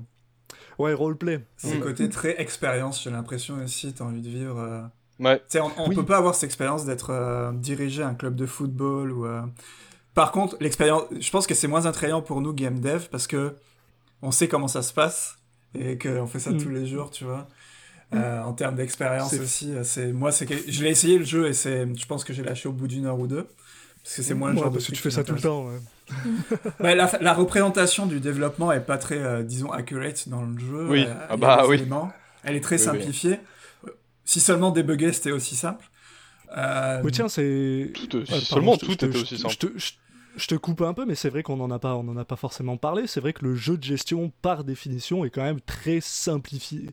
[0.80, 1.42] Ouais, roleplay.
[1.58, 4.60] C'est le côté très expérience, j'ai l'impression aussi, t'as envie de vivre.
[4.60, 4.82] euh,
[5.20, 5.40] Ouais.
[5.40, 5.96] Tu sais, on, on Oui.
[5.96, 9.26] peut pas avoir cette expérience d'être euh, dirigé un club de football ou.
[9.26, 9.42] euh,
[10.18, 13.56] Par contre, l'expérience, je pense que c'est moins attrayant pour nous game dev parce que
[14.24, 15.38] on sait comment ça se passe
[15.78, 16.58] et qu'on fait ça Mm.
[16.58, 17.48] tous les jours, tu vois.
[18.16, 21.48] Euh, en termes d'expérience aussi, euh, c'est moi, c'est que je l'ai essayé le jeu
[21.48, 23.46] et c'est, je pense que j'ai lâché au bout d'une heure ou deux
[24.04, 25.36] parce que c'est moins le Ouais, genre de parce que truc tu fais ça tout
[25.36, 25.68] le temps.
[25.68, 25.78] ouais.
[26.80, 30.88] Ouais, la, la représentation du développement est pas très, euh, disons, accurate dans le jeu.
[30.90, 31.06] Oui.
[31.08, 31.76] Euh, Ah bah oui.
[31.76, 32.12] éléments.
[32.44, 33.40] Elle est très Oui, simplifiée.
[34.26, 35.86] Si seulement débugger c'était aussi simple.
[36.58, 37.92] Euh, Oui, tiens, c'est.
[37.94, 39.54] Tout, euh, si pardon, seulement je te- tout je te- était je aussi te- simple.
[39.54, 39.92] Je te, je-
[40.38, 42.26] je te coupe un peu, mais c'est vrai qu'on n'en a pas, on en a
[42.26, 43.08] pas forcément parlé.
[43.08, 46.90] C'est vrai que le jeu de gestion, par définition, est quand même très simplifié.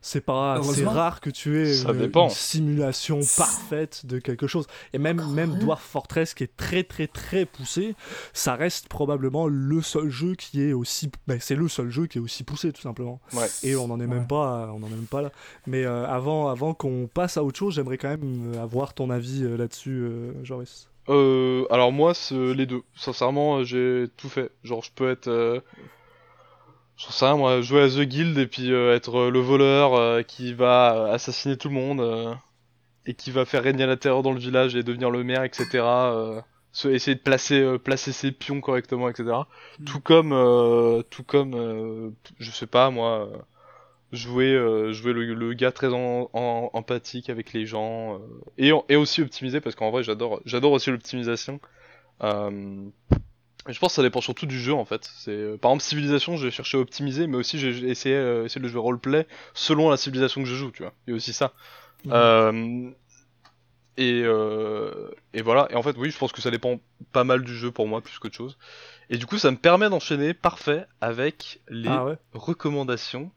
[0.00, 4.66] C'est pas, c'est rare que tu aies une, simulation parfaite de quelque chose.
[4.92, 5.58] Et même, même.
[5.58, 7.96] Dwarf Fortress, qui est très très très poussé,
[8.32, 12.18] ça reste probablement le seul jeu qui est aussi, ben, c'est le seul jeu qui
[12.18, 13.20] est aussi poussé tout simplement.
[13.32, 13.48] Ouais.
[13.64, 14.14] Et on n'en est Ouais.
[14.14, 15.32] même pas, on en est même pas là.
[15.66, 19.10] Mais euh, avant, avant qu'on passe à autre chose, j'aimerais quand même euh, avoir ton
[19.10, 20.88] avis euh, là-dessus, euh, Joris.
[21.08, 22.82] Euh, alors moi, les deux.
[22.94, 24.50] Sincèrement, euh, j'ai tout fait.
[24.64, 25.28] Genre, je peux être...
[25.28, 25.60] Euh...
[26.96, 29.94] J'en sais rien, moi, jouer à The Guild et puis euh, être euh, le voleur
[29.94, 32.34] euh, qui va assassiner tout le monde euh,
[33.06, 35.68] et qui va faire régner la terreur dans le village et devenir le maire, etc.
[35.74, 36.40] euh,
[36.86, 39.30] essayer de placer, euh, placer ses pions correctement, etc.
[39.78, 39.84] Mm.
[39.84, 43.38] Tout comme, euh, tout comme, euh, je sais pas, moi, euh,
[44.12, 48.18] jouer, euh, jouer le, le gars très en- en- empathique avec les gens euh,
[48.58, 51.60] et, et aussi optimiser parce qu'en vrai, j'adore, j'adore aussi l'optimisation.
[52.22, 52.88] Euh,
[53.68, 55.10] et je pense que ça dépend surtout du jeu en fait.
[55.16, 58.14] C'est euh, par exemple civilisation, je vais chercher à optimiser, mais aussi j'ai j'ai essayé,
[58.14, 60.94] euh, essayer de jouer roleplay selon la civilisation que je joue, tu vois.
[61.06, 61.52] Il y a aussi ça.
[62.08, 62.90] Euh,
[63.96, 65.66] et, euh, et voilà.
[65.70, 66.78] Et en fait, oui, je pense que ça dépend
[67.12, 68.56] pas mal du jeu pour moi plus qu'autre chose.
[69.10, 72.16] Et du coup, ça me permet d'enchaîner parfait avec les Ah ouais.
[72.32, 73.32] recommandations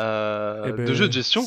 [0.00, 1.44] euh, Eh ben, de jeux de gestion.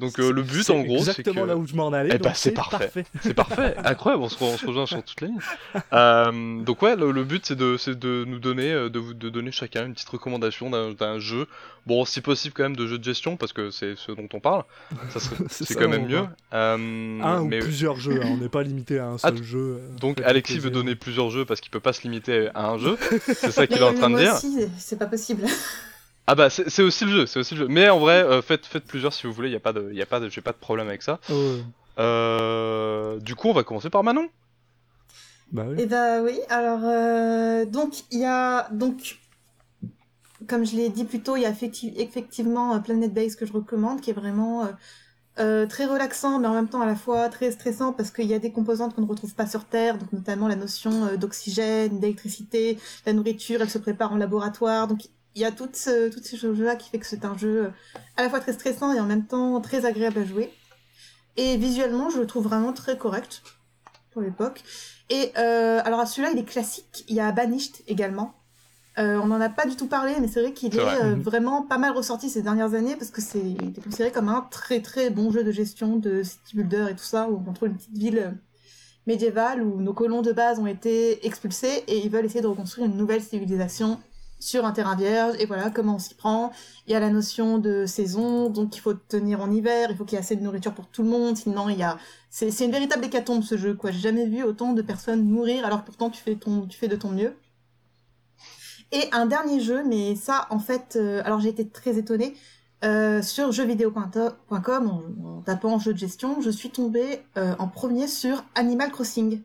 [0.00, 2.10] Donc euh, le but en gros, c'est exactement que là où je m'en allais.
[2.14, 3.04] Eh ben, c'est parfait.
[3.22, 5.40] c'est parfait, incroyable, on se, re- on se rejoint sur toutes les lignes.
[5.92, 9.86] Euh, donc ouais, le, le but c'est de, nous donner, de vous de donner chacun
[9.86, 11.46] une petite recommandation d'un jeu.
[11.86, 14.40] Bon, si possible quand même de jeu de gestion parce que c'est ce dont on
[14.40, 14.64] parle.
[15.10, 16.24] Ça serait, C'est quand même mieux.
[16.54, 19.58] Euh, Un ou plusieurs jeux, hein, on n'est pas limité à un seul Ah, jeu.
[19.82, 22.78] euh, donc Alexis veut donner plusieurs jeux parce qu'il peut pas se limiter à un
[22.78, 22.96] jeu.
[23.26, 24.32] C'est ça qu'il est en train de dire.
[24.34, 25.44] aussi, c'est pas possible.
[26.26, 27.68] Ah bah c'est aussi le jeu, c'est aussi le jeu.
[27.68, 30.00] Mais en vrai, euh, faites, faites plusieurs si vous voulez, y a pas de, y
[30.00, 31.20] a pas de, j'ai pas de problème avec ça.
[31.28, 31.64] Oh,
[31.98, 34.28] Euh, du coup, on va commencer par Manon.
[35.52, 35.78] bah oui.
[35.78, 39.18] Eh bah oui, alors euh, donc il y a donc
[40.46, 43.52] comme je l'ai dit plus tôt, il y a effecti- effectivement Planet Base que je
[43.52, 44.68] recommande, qui est vraiment euh,
[45.40, 48.34] euh, très relaxant, mais en même temps à la fois très stressant parce qu'il y
[48.34, 52.00] a des composantes qu'on ne retrouve pas sur Terre, donc notamment la notion euh, d'oxygène,
[52.00, 55.02] d'électricité, la nourriture, elle se prépare en laboratoire, donc
[55.34, 57.68] il y a toutes ce- toutes ces choses-là qui fait que c'est un jeu euh,
[58.16, 60.52] à la fois très stressant et en même temps très agréable à jouer.
[61.36, 63.42] Et visuellement, je le trouve vraiment très correct
[64.12, 64.62] pour l'époque.
[65.10, 67.04] Et euh, alors celui-là, il est classique.
[67.08, 68.34] Il y a Banished également.
[68.98, 71.02] Euh, on n'en a pas du tout parlé, mais c'est vrai qu'il est, vrai.
[71.02, 71.22] euh, Mhm.
[71.22, 74.80] vraiment pas mal ressorti ces dernières années parce que c'est il considéré comme un très
[74.80, 77.76] très bon jeu de gestion de city builder et tout ça où on trouve une
[77.76, 78.38] petite ville
[79.08, 82.86] médiévale où nos colons de base ont été expulsés et ils veulent essayer de reconstruire
[82.86, 84.00] une nouvelle civilisation
[84.44, 86.52] sur un terrain vierge et voilà comment on s'y prend.
[86.86, 90.04] Il y a la notion de saison, donc il faut tenir en hiver, il faut
[90.04, 91.98] qu'il y ait assez de nourriture pour tout le monde, sinon il y a
[92.30, 93.90] c'est une véritable hécatombe ce jeu quoi.
[93.90, 96.96] J'ai jamais vu autant de personnes mourir alors pourtant tu fais ton tu fais de
[96.96, 97.36] ton mieux.
[98.92, 102.36] Et un dernier jeu, mais ça en fait, euh, alors j'ai été très étonnée
[102.84, 108.06] euh, sur jeuxvideo.com en, en tapant jeu de gestion, je suis tombée euh, en premier
[108.06, 109.40] sur Animal Crossing.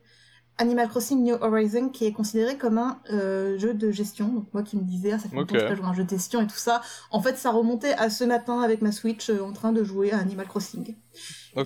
[0.60, 4.28] Animal Crossing New Horizon qui est considéré comme un euh, jeu de gestion.
[4.28, 5.62] Donc moi qui me disais ah, ça fait longtemps Ok.
[5.62, 8.10] que je joue un jeu de gestion et tout ça, en fait ça remontait à
[8.10, 10.94] ce matin avec ma Switch euh, en train de jouer à Animal Crossing.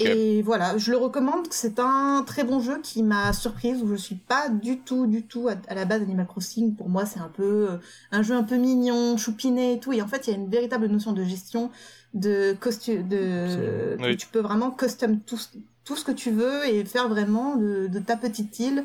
[0.00, 1.46] Et voilà, je le recommande.
[1.50, 5.22] C'est un très bon jeu qui m'a surprise où je suis pas du tout, du
[5.26, 6.74] tout à, à la base Animal Crossing.
[6.74, 7.76] Pour moi, c'est un peu euh,
[8.10, 9.92] un jeu un peu mignon, choupiné et tout.
[9.92, 11.70] Et en fait, il y a une véritable notion de gestion,
[12.14, 13.96] de costume, de.
[14.00, 14.16] Oui.
[14.16, 15.38] tu peux vraiment custom tout,
[15.84, 18.84] tout ce que tu veux et faire vraiment de, de ta petite île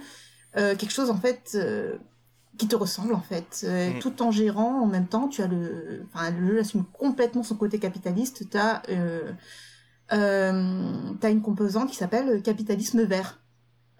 [0.57, 1.51] euh, quelque chose en fait.
[1.55, 1.97] euh,
[2.57, 3.99] qui te ressemble en fait, Euh, Mm.
[3.99, 5.29] tout en gérant en même temps.
[5.29, 8.49] Tu as le, enfin le jeu assume complètement son côté capitaliste.
[8.49, 9.31] T'as euh,
[10.11, 13.39] t'as une composante qui s'appelle capitalisme vert.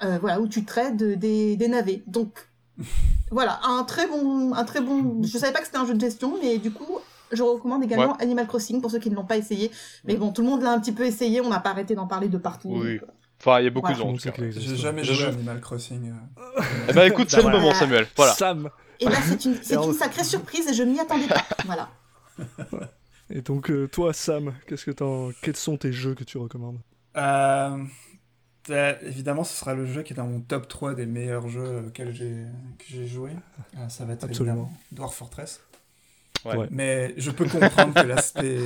[0.01, 2.03] Voilà, où tu traites des, des navets.
[2.07, 2.49] Donc,
[3.31, 5.21] voilà, un très bon, un très bon.
[5.23, 6.97] Je savais pas que c'était un jeu de gestion, mais du coup,
[7.31, 9.71] je recommande également Animal Crossing pour ceux qui ne l'ont pas essayé.
[10.05, 12.07] Mais bon, tout le monde l'a un petit peu essayé, on n'a pas arrêté d'en
[12.07, 12.69] parler de partout.
[12.81, 12.99] Oui.
[13.39, 14.11] Enfin, il y a beaucoup Voilà.
[14.13, 14.51] de gens.
[14.51, 15.37] J'ai jamais Je joué à joue.
[15.37, 16.11] Animal Crossing.
[16.11, 16.61] euh.
[16.89, 18.05] Eh bah écoute, c'est le moment, Samuel.
[18.17, 18.33] Voilà.
[18.33, 18.69] Sam.
[18.99, 21.43] Et là, c'est une, sacrée surprise et je m'y attendais pas.
[21.65, 21.89] Voilà.
[23.29, 25.29] Et donc euh, toi, Sam, qu'est-ce que t'en...
[25.41, 26.79] quels sont tes jeux que tu recommandes?
[27.15, 27.77] Euh,
[28.69, 31.85] euh, évidemment, ce sera le jeu qui est dans mon top 3 des meilleurs jeux
[31.87, 32.45] auxquels j'ai
[32.77, 33.31] que j'ai joué.
[33.77, 34.53] Euh, ça va être Absolument.
[34.55, 35.61] évidemment Dwarf Fortress.
[36.45, 36.67] Ouais.
[36.71, 38.59] Mais je peux comprendre que l'aspect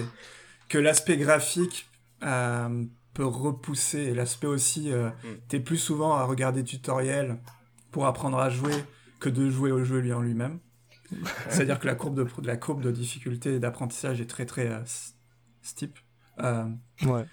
[0.69, 1.89] que l'aspect graphique
[2.23, 5.27] euh, peut repousser et l'aspect aussi euh, Mm.
[5.47, 7.37] t'es plus souvent à regarder des tutoriels
[7.91, 8.73] pour apprendre à jouer
[9.19, 10.59] que de jouer au jeu lui en lui-même.
[11.49, 14.79] C'est-à-dire que la courbe de la courbe de difficulté et d'apprentissage est très très euh,
[15.61, 15.97] steep.
[16.39, 16.65] Euh,
[17.05, 17.25] Ouais.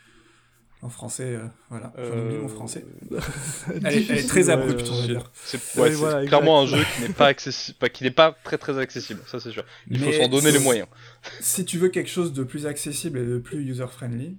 [0.82, 2.84] En français, euh, voilà, j'en Euh, oublie mon français.
[3.84, 5.30] Elle est, elle est très Ouais, abrupte, euh, on va C'est dire.
[5.34, 8.32] c'est- Ouais, ouais, voilà, clairement un jeu qui n'est pas accessible, pas- qui n'est pas
[8.44, 9.64] très très accessible, ça c'est sûr.
[9.88, 10.88] Il faut s'en donner les si- moyens.
[11.40, 14.38] Si tu veux quelque chose de plus accessible et de plus user-friendly,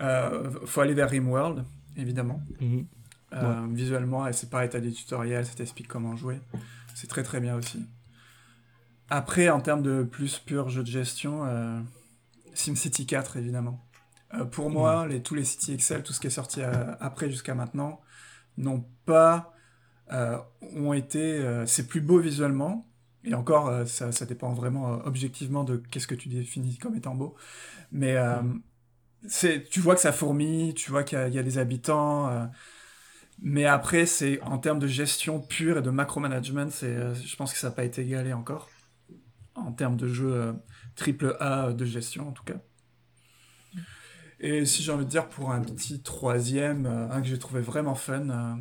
[0.00, 1.64] euh, faut aller vers RimWorld,
[1.96, 2.40] évidemment.
[2.60, 2.86] Mhm.
[3.34, 6.38] Euh, Visuellement, et c'est pareil, t'as des tutoriels, ça t'explique comment jouer.
[6.94, 7.84] C'est très très bien aussi.
[9.10, 11.80] Après, en termes de plus pur jeu de gestion, euh,
[12.54, 13.82] SimCity 4, évidemment.
[14.34, 17.30] Euh, pour moi, les, tous les City Excel, tout ce qui est sorti euh, après
[17.30, 18.00] jusqu'à maintenant,
[18.56, 19.54] n'ont pas...
[20.12, 20.38] euh,
[20.76, 21.42] ont été...
[21.66, 22.88] c'est plus beau visuellement,
[23.24, 27.36] et encore, ça, ça dépend vraiment objectivement de qu'est-ce que tu définis comme étant beau.
[27.92, 28.16] Mais
[29.26, 31.58] c'est, tu vois que ça fourmille, tu vois qu'il y a, il y a des
[31.58, 32.50] habitants.
[33.40, 37.58] mais après, c'est en termes de gestion pure et de macro-management, euh, je pense que
[37.58, 38.70] ça n'a pas été égalé encore.
[39.54, 40.52] En termes de jeu euh,
[40.96, 42.60] triple A de gestion, en tout cas.
[44.42, 47.60] Et si j'ai envie de dire, pour un petit troisième, euh, un que j'ai trouvé
[47.60, 48.54] vraiment fun, euh,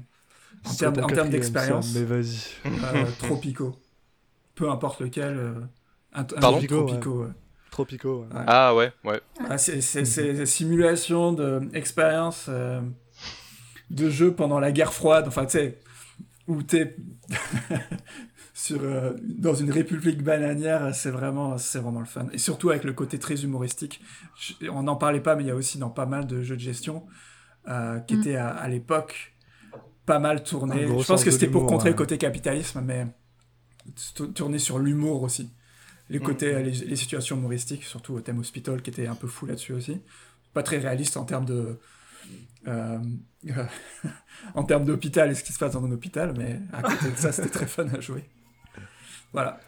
[0.69, 2.47] en termes en termes d'expérience, Mais vas-y.
[2.65, 3.75] euh, Tropico.
[4.55, 5.37] Peu importe lequel.
[5.37, 5.53] euh,
[6.13, 7.31] un, Pardon Tropico, Tropico, ouais.
[7.71, 8.19] Tropico.
[8.21, 8.35] ouais.
[8.37, 8.43] Ouais.
[8.47, 9.21] Ah ouais, ouais.
[9.49, 9.81] Ah, c'est
[10.45, 12.81] simulations d'expérience euh,
[13.89, 15.79] de jeu pendant la guerre froide, enfin tu sais,
[16.47, 16.95] où t'es
[18.65, 22.27] sur euh, dans une république bananière, c'est vraiment c'est vraiment le fun.
[22.31, 24.01] Et surtout avec le côté très humoristique.
[24.39, 26.55] Je- on n'en parlait pas, mais il y a aussi dans pas mal de jeux
[26.57, 27.05] de gestion
[27.67, 28.19] euh, qui Mm.
[28.19, 29.33] étaient à, à l'époque
[30.05, 30.85] pas mal tournés.
[30.87, 31.93] Je pense que c'était pour contrer ouais.
[31.95, 33.07] le côté capitalisme, mais
[34.35, 35.49] tourné sur l'humour aussi.
[36.09, 36.23] Les Mm.
[36.23, 39.73] côtés, les, les situations humoristiques, surtout au thème hospital, qui était un peu fou là-dessus
[39.73, 40.01] aussi.
[40.53, 41.79] Pas très réaliste en termes de.
[42.67, 42.99] euh,
[44.53, 47.17] en termes d'hôpital et ce qui se passe dans un hôpital, mais à côté de
[47.17, 48.23] ça, c'était très fun à jouer.
[49.33, 49.59] Voilà.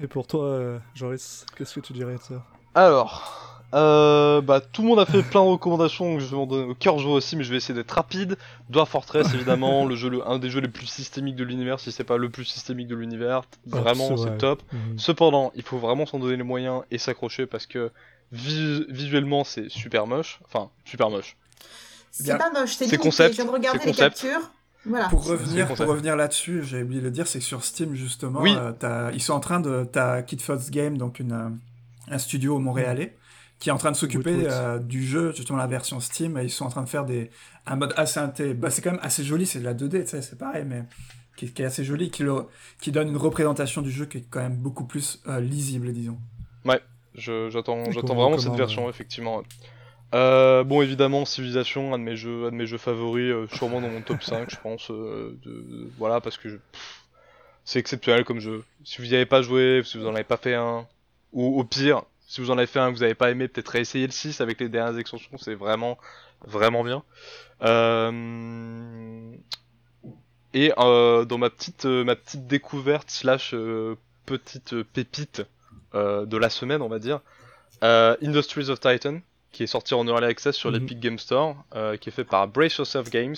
[0.00, 2.44] Et pour toi, euh, Joris, qu'est-ce que tu dirais de ça
[2.74, 6.46] Alors, euh, bah tout le monde a fait plein de recommandations, donc je vais m'en
[6.46, 8.36] donner au cœur joie aussi, mais je vais essayer d'être rapide.
[8.68, 11.92] Dwarf Fortress, évidemment, le jeu, le- un des jeux les plus systémiques de l'univers, si
[11.92, 13.42] c'est pas le plus systémique de l'univers.
[13.66, 14.38] Vraiment, c'est c'est vrai.
[14.38, 14.62] top.
[14.72, 14.98] Mhm.
[14.98, 17.90] Cependant, il faut vraiment s'en donner les moyens et s'accrocher parce que
[18.32, 20.40] vis- visuellement c'est super moche.
[20.46, 21.36] Enfin, super moche.
[22.10, 22.36] C'est Bien.
[22.38, 24.20] pas moche, c'est concept, Je viens de regarder les concept.
[24.20, 24.50] captures.
[24.84, 25.08] Voilà.
[25.08, 28.40] Pour revenir, pour revenir là-dessus, j'ai oublié de le dire, c'est que sur Steam justement,
[28.40, 28.54] Oui.
[28.56, 31.48] euh, t'as- ils sont en train de, t'as Kid Fox Game, donc une, euh,
[32.08, 33.16] un studio montréalais,
[33.60, 36.50] qui est en train de s'occuper euh, du jeu, justement la version Steam, et ils
[36.50, 37.30] sont en train de faire des,
[37.66, 40.08] un mode assez inté, bah, c'est quand même assez joli, c'est de la 2D, tu
[40.08, 40.82] sais, c'est pareil, mais
[41.36, 42.46] qui, qui est assez joli, qui, le-
[42.80, 46.18] qui donne une représentation du jeu qui est quand même beaucoup plus euh, lisible, disons.
[47.14, 49.42] Je- J'attends j'attends vraiment cette version, effectivement.
[50.14, 53.80] Euh, bon, évidemment, Civilization, un de mes jeux, un de mes jeux favoris, euh, sûrement
[53.80, 54.90] dans mon top 5, je pense.
[54.90, 56.60] euh, de, voilà, parce que
[57.64, 58.62] c'est exceptionnel comme jeu.
[58.84, 60.86] Si vous n'y avez pas joué, si vous en avez pas fait un,
[61.32, 63.68] ou au pire, si vous en avez fait un que vous n'avez pas aimé, peut-être
[63.68, 65.98] réessayer le 6 avec les dernières extensions, c'est vraiment,
[66.46, 67.02] vraiment bien.
[70.54, 73.54] Et dans ma petite, ma petite découverte slash
[74.26, 75.42] petite pépite
[75.94, 77.20] de la semaine, on va dire,
[77.82, 79.20] Industries of Titan,
[79.52, 80.78] qui est sorti en Early Access sur Mhm.
[80.78, 83.36] l'Epic Game Store, euh, qui est fait par Brace Yourself Games.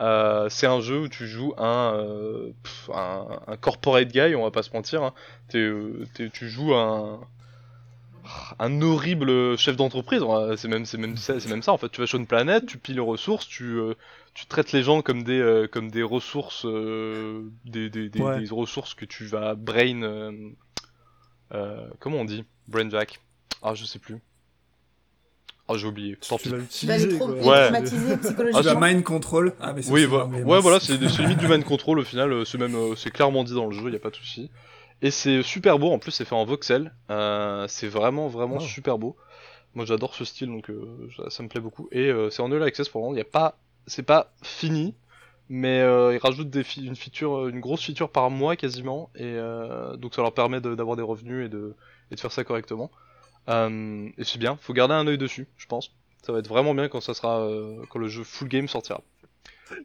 [0.00, 4.42] Euh, c'est un jeu où tu joues un, euh, pff, un, un corporate guy, on
[4.42, 5.02] va pas se mentir.
[5.02, 5.12] Hein.
[5.50, 7.20] Tu joues un,
[8.58, 10.22] un horrible chef d'entreprise.
[10.22, 11.90] ouais, C'est même, c'est même, c'est même ça en fait.
[11.90, 13.94] Tu vas sur une planète, tu piles les ressources, tu, euh,
[14.32, 18.40] tu traites les gens comme des, euh, comme des ressources, euh, des, des, des, Ouais.
[18.40, 20.00] des ressources que tu vas brain.
[22.00, 22.44] comment on dit?
[22.68, 23.20] Brainjack.
[23.62, 24.18] Ah, je sais plus.
[25.68, 26.16] Ah, j'ai oublié.
[26.28, 26.50] Tant pis.
[26.70, 27.62] Tu vas les, Ouais.
[27.70, 28.80] traumatiser Tu psychologiquement.
[28.80, 29.54] vas mind control.
[29.60, 30.26] Ah, mais c'est Oui, aussi voilà.
[30.70, 32.32] Ouais, c'est limite du man control au final.
[32.32, 34.50] euh, C'est même, euh, c'est clairement dit dans le jeu, y a pas de souci.
[35.00, 35.90] Et c'est super beau.
[35.92, 36.92] En plus, c'est fait en voxel.
[37.10, 38.60] Euh, c'est vraiment, vraiment Oh.
[38.60, 39.16] super beau.
[39.74, 41.88] Moi, j'adore ce style, donc euh, ça, ça me plaît beaucoup.
[41.92, 43.16] Et euh, c'est en early access pour le moment.
[43.18, 43.56] Y a pas,
[43.86, 44.94] c'est pas fini,
[45.48, 49.22] mais euh, ils rajoutent des fi- une feature, une grosse feature par mois quasiment, et
[49.24, 51.74] euh, donc ça leur permet de- d'avoir des revenus et de,
[52.10, 52.90] et de faire ça correctement.
[53.48, 54.56] Euh, et c'est bien.
[54.56, 55.92] Faut garder un œil dessus, je pense.
[56.22, 59.02] Ça va être vraiment bien quand ça sera, euh, quand le jeu full game sortira.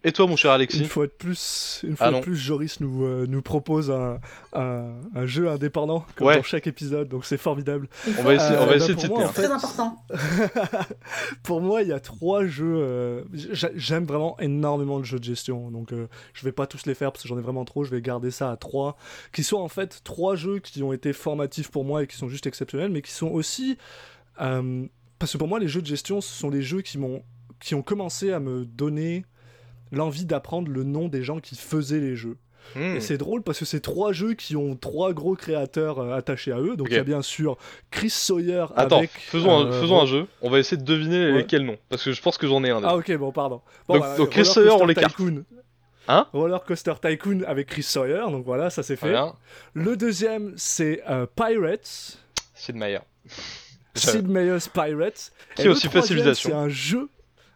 [0.04, 2.80] Et toi, mon cher Alexis Une fois de plus, une fois Ah de plus, Joris
[2.80, 4.20] nous, euh, nous propose un,
[4.54, 6.38] un, un jeu indépendant comme Ouais.
[6.38, 7.88] dans chaque épisode, donc c'est formidable.
[8.20, 9.30] On va essayer, Euh, on va bah, essayer de pour s'y moi, tenir.
[9.30, 9.98] en fait, Très important.
[11.44, 12.76] Pour moi, il y a trois jeux.
[12.78, 16.86] euh, j'a- J'aime vraiment énormément le jeu de gestion, donc euh, je vais pas tous
[16.86, 17.84] les faire parce que j'en ai vraiment trop.
[17.84, 18.98] Je vais garder ça à trois,
[19.34, 22.30] qui sont en fait trois jeux qui ont été formatifs pour moi et qui sont
[22.30, 23.78] juste exceptionnels, mais qui sont aussi
[24.42, 24.86] euh,
[25.20, 27.24] parce que pour moi, les jeux de gestion, ce sont les jeux qui m'ont
[27.60, 29.26] qui ont commencé à me donner
[29.92, 32.38] l'envie d'apprendre le nom des gens qui faisaient les jeux.
[32.76, 32.98] Hmm.
[32.98, 36.52] Et c'est drôle parce que c'est trois jeux qui ont trois gros créateurs euh, attachés
[36.52, 36.76] à eux.
[36.76, 37.58] Donc il y a bien sûr
[37.92, 39.12] Chris Sawyer Attends, avec.
[39.12, 40.28] faisons, un, euh, faisons un jeu.
[40.42, 41.38] On va essayer de deviner Ouais.
[41.38, 41.78] lesquels noms.
[41.88, 42.78] Parce que je pense que j'en ai un.
[42.82, 42.90] déjà.
[42.90, 43.62] Ah ok, bon pardon.
[43.88, 45.16] Bon, Donc- bah, donc Chris Roller Sawyer, on Coaster l'écarte.
[45.16, 45.44] Tycoon.
[46.10, 49.12] Hein Roller Coaster Tycoon avec Chris Sawyer, donc voilà, ça c'est fait.
[49.12, 49.34] Voilà.
[49.74, 52.18] Le deuxième, c'est euh, Pirates,
[52.54, 53.00] Sid Meier.
[53.96, 55.32] Sid Meier's Pirates.
[55.56, 56.50] Qui le aussi fait Civilization.
[56.50, 57.10] C'est un jeu,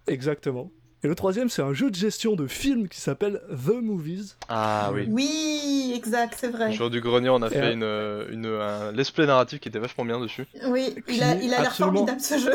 [0.07, 0.71] exactement.
[1.03, 4.35] Et le troisième, c'est un jeu de gestion de film qui s'appelle The Movies.
[4.49, 5.07] Ah oui.
[5.09, 6.71] Oui, exact, c'est vrai.
[6.73, 9.59] Jour du grenier, on a Et, fait euh, une, euh, une, un let's play narratif
[9.59, 10.45] qui était vachement bien dessus.
[10.67, 12.53] Oui, il a est il a l'air absolument- formidable ce jeu.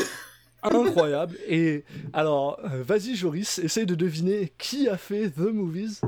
[0.63, 1.37] Incroyable.
[1.49, 6.01] Et alors, euh, vas-y Joris, essaye de deviner qui a fait The Movies.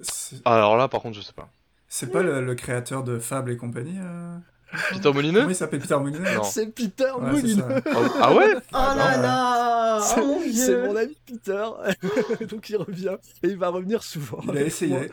[0.00, 1.48] C'est Alors là, par contre, je sais pas.
[1.88, 4.36] c'est pas le, le créateur de Fable et compagnie euh?
[4.90, 6.42] Peter Molineux Comment il s'appelle Peter Molineux Non.
[6.42, 7.68] C'est Peter Ouais, ça.
[7.86, 11.64] Ah ah ouais Oh Ah, là non, là C'est- Oh mon mon ami Peter,
[12.50, 14.40] donc il revient et il va revenir souvent.
[14.44, 15.10] Il a essayé.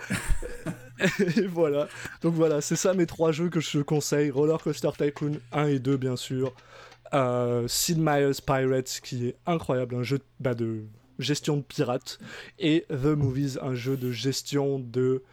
[1.38, 1.88] Et voilà.
[2.22, 4.32] Donc voilà, c'est ça mes trois jeux que je conseille.
[4.32, 6.54] Roller Coaster Tycoon 1 et 2 bien sûr.
[7.14, 10.84] Euh, Sid Meier's Pirates qui est incroyable, un jeu bah, de
[11.20, 12.18] gestion de pirates.
[12.60, 15.24] Et The Movies, un jeu de gestion de...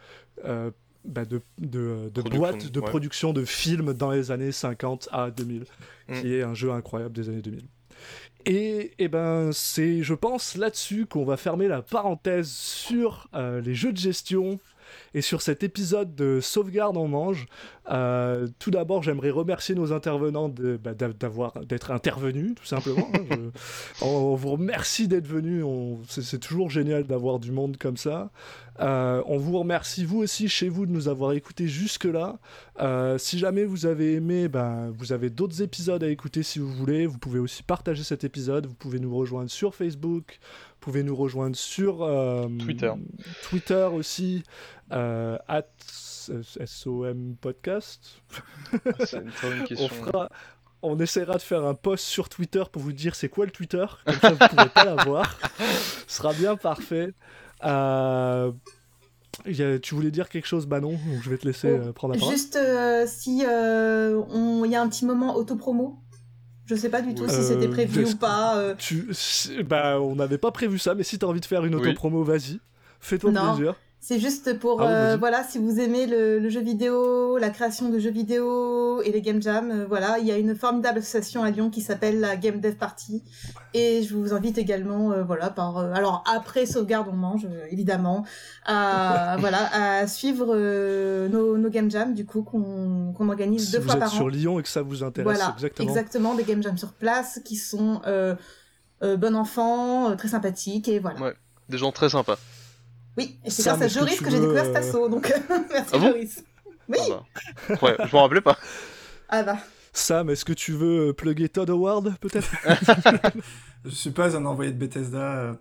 [0.45, 0.71] euh,
[1.05, 2.85] bah, de, de, de de ouais.
[2.87, 5.65] production de films dans les années 50 à 2000,
[6.09, 6.19] Mm.
[6.19, 7.61] qui est un jeu incroyable des années 2000.
[8.45, 13.73] Et, et ben c'est, je pense, là-dessus qu'on va fermer la parenthèse sur euh, les
[13.73, 14.59] jeux de gestion
[15.13, 17.45] et sur cet épisode de sauvegarde en mange.
[17.91, 23.09] Euh, tout d'abord, j'aimerais remercier nos intervenants bah, d'a- d'avoir, d'être intervenus, tout simplement.
[23.13, 23.25] hein.
[23.99, 25.65] Je- on, vous remercie d'être venus.
[26.07, 28.31] C'est toujours génial d'avoir du monde comme ça.
[28.79, 32.39] Euh, on vous remercie, vous aussi, chez vous, de nous avoir écoutés jusque-là.
[32.79, 36.71] Euh, si jamais vous avez aimé, ben, vous avez d'autres épisodes à écouter si vous
[36.71, 37.05] voulez.
[37.05, 38.65] Vous pouvez aussi partager cet épisode.
[38.65, 40.39] Vous pouvez nous rejoindre sur Facebook.
[40.85, 42.91] Vous pouvez nous rejoindre sur euh, Twitter.
[43.49, 44.43] Twitter aussi.
[44.91, 48.21] euh, at SOM Podcast.
[48.73, 50.29] Une bonne On, fera,
[50.81, 53.85] on essaiera de faire un post sur Twitter pour vous dire c'est quoi le Twitter,
[54.05, 55.39] comme ça vous pourrez pas l'avoir.
[56.07, 57.13] Ce sera bien parfait.
[57.63, 58.51] Euh,
[59.45, 60.91] a- tu voulais dire quelque chose, Manon?
[60.91, 62.33] Donc je vais te laisser Oh, euh, prendre la parole.
[62.35, 65.97] Juste euh, si euh, on- il y a un petit moment auto-promo.
[66.65, 67.29] Je sais pas du tout Oui.
[67.29, 68.57] si Euh, c'était prévu ou pas.
[68.57, 68.75] euh.
[68.77, 69.09] Tu,
[69.65, 71.81] bah, on n'avait pas prévu ça, mais si t'as envie de faire une Oui.
[71.81, 72.59] auto-promo, vas-y.
[72.99, 73.75] Fais-toi plaisir.
[74.05, 77.49] C'est juste pour, Ah oui, euh, voilà, si vous aimez le, le jeu vidéo, la
[77.49, 80.99] création de jeux vidéo et les game jams, euh, voilà, il y a une formidable
[80.99, 83.23] association à Lyon qui s'appelle la Game Dev Party.
[83.73, 88.25] Et je vous invite également, euh, voilà, par, euh, alors après sauvegarde on mange, évidemment,
[88.65, 93.71] à, voilà, à suivre euh, nos, nos game jams, du coup, qu'on qu'on organise Si
[93.71, 94.27] deux vous fois êtes par sur an.
[94.27, 95.55] Lyon et que ça vous intéresse, Voilà,
[95.87, 96.35] exactement.
[96.35, 98.35] des game jams sur place qui sont euh,
[99.01, 101.21] euh, bon enfant, euh, très sympathiques, et voilà.
[101.21, 101.33] Ouais.
[101.69, 102.37] Des gens très sympas.
[103.17, 105.31] Oui, et c'est grâce à que Joris que, j'ai découvert cet euh, assaut, donc
[105.71, 106.43] merci Ah bon Joris.
[106.89, 107.23] Oui, Ah
[107.69, 107.75] bah.
[107.81, 108.57] Ouais, je m'en rappelais pas.
[109.29, 109.57] ah bah.
[109.95, 112.49] Sam, est-ce que tu veux euh, plugger Todd Howard, peut-être?
[113.85, 115.53] Je suis pas un envoyé de Bethesda euh,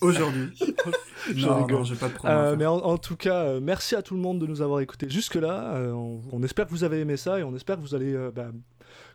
[0.00, 0.56] aujourd'hui.
[1.34, 1.78] Je non, rigole.
[1.78, 4.20] non, j'ai pas de Euh, mais en, en tout cas, euh, merci à tout le
[4.20, 5.74] monde de nous avoir écoutés jusque-là.
[5.74, 8.14] Euh, on, on espère que vous avez aimé ça et on espère que vous allez
[8.14, 8.50] euh, bah,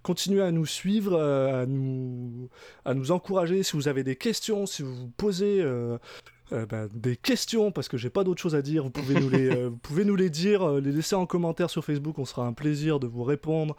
[0.04, 2.50] continuer à nous suivre, euh, à, nous,
[2.86, 3.64] à nous encourager.
[3.64, 5.64] Si vous avez des questions, si vous vous posez
[6.54, 9.30] euh, bah, des questions, parce que j'ai pas d'autre chose à dire, vous pouvez nous
[9.30, 12.20] les, euh, vous pouvez nous les dire, euh, les laisser en commentaire sur Facebook.
[12.20, 13.76] On sera un plaisir de vous répondre.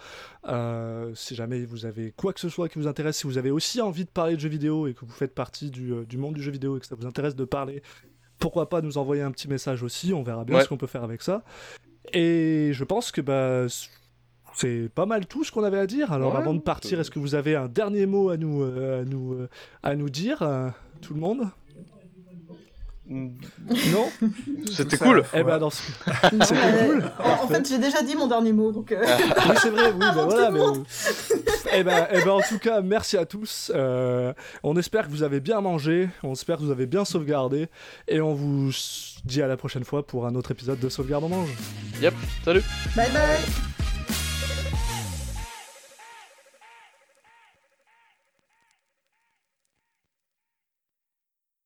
[1.14, 3.80] Si jamais vous avez quoi que ce soit qui vous intéresse, si vous avez aussi
[3.80, 6.42] envie de parler de jeux vidéo et que vous faites partie du, du monde du
[6.42, 7.82] jeu vidéo et que ça vous intéresse de parler
[8.38, 10.64] pourquoi pas nous envoyer un petit message aussi, on verra bien Ouais.
[10.64, 11.44] ce qu'on peut faire avec ça.
[12.12, 13.66] Et je pense que bah,
[14.54, 16.10] c'est pas mal tout ce qu'on avait à dire.
[16.10, 19.04] Alors Ouais, avant de partir, est-ce que vous avez un dernier mot à nous, à
[19.04, 19.46] nous,
[19.84, 20.38] à nous dire,
[21.00, 21.44] tout le monde?
[23.12, 24.08] Non
[24.74, 25.24] C'était cool.
[25.34, 25.82] Eh ben dans ce...
[26.42, 27.10] C'était euh, cool.
[27.18, 28.90] En, en fait, j'ai déjà dit mon dernier mot, donc.
[28.92, 30.50] euh, Oui, c'est vrai, oui, bah Avant voilà.
[30.50, 30.60] Mais...
[31.74, 33.70] eh, ben, eh ben, en tout cas, merci à tous.
[33.74, 34.32] Euh,
[34.62, 37.68] on espère que vous avez bien mangé, on espère que vous avez bien sauvegardé,
[38.08, 38.70] et on vous
[39.24, 41.50] dit à la prochaine fois pour un autre épisode de Sauvegarde en Mange.
[42.00, 42.62] Yep, salut.
[42.96, 43.81] Bye bye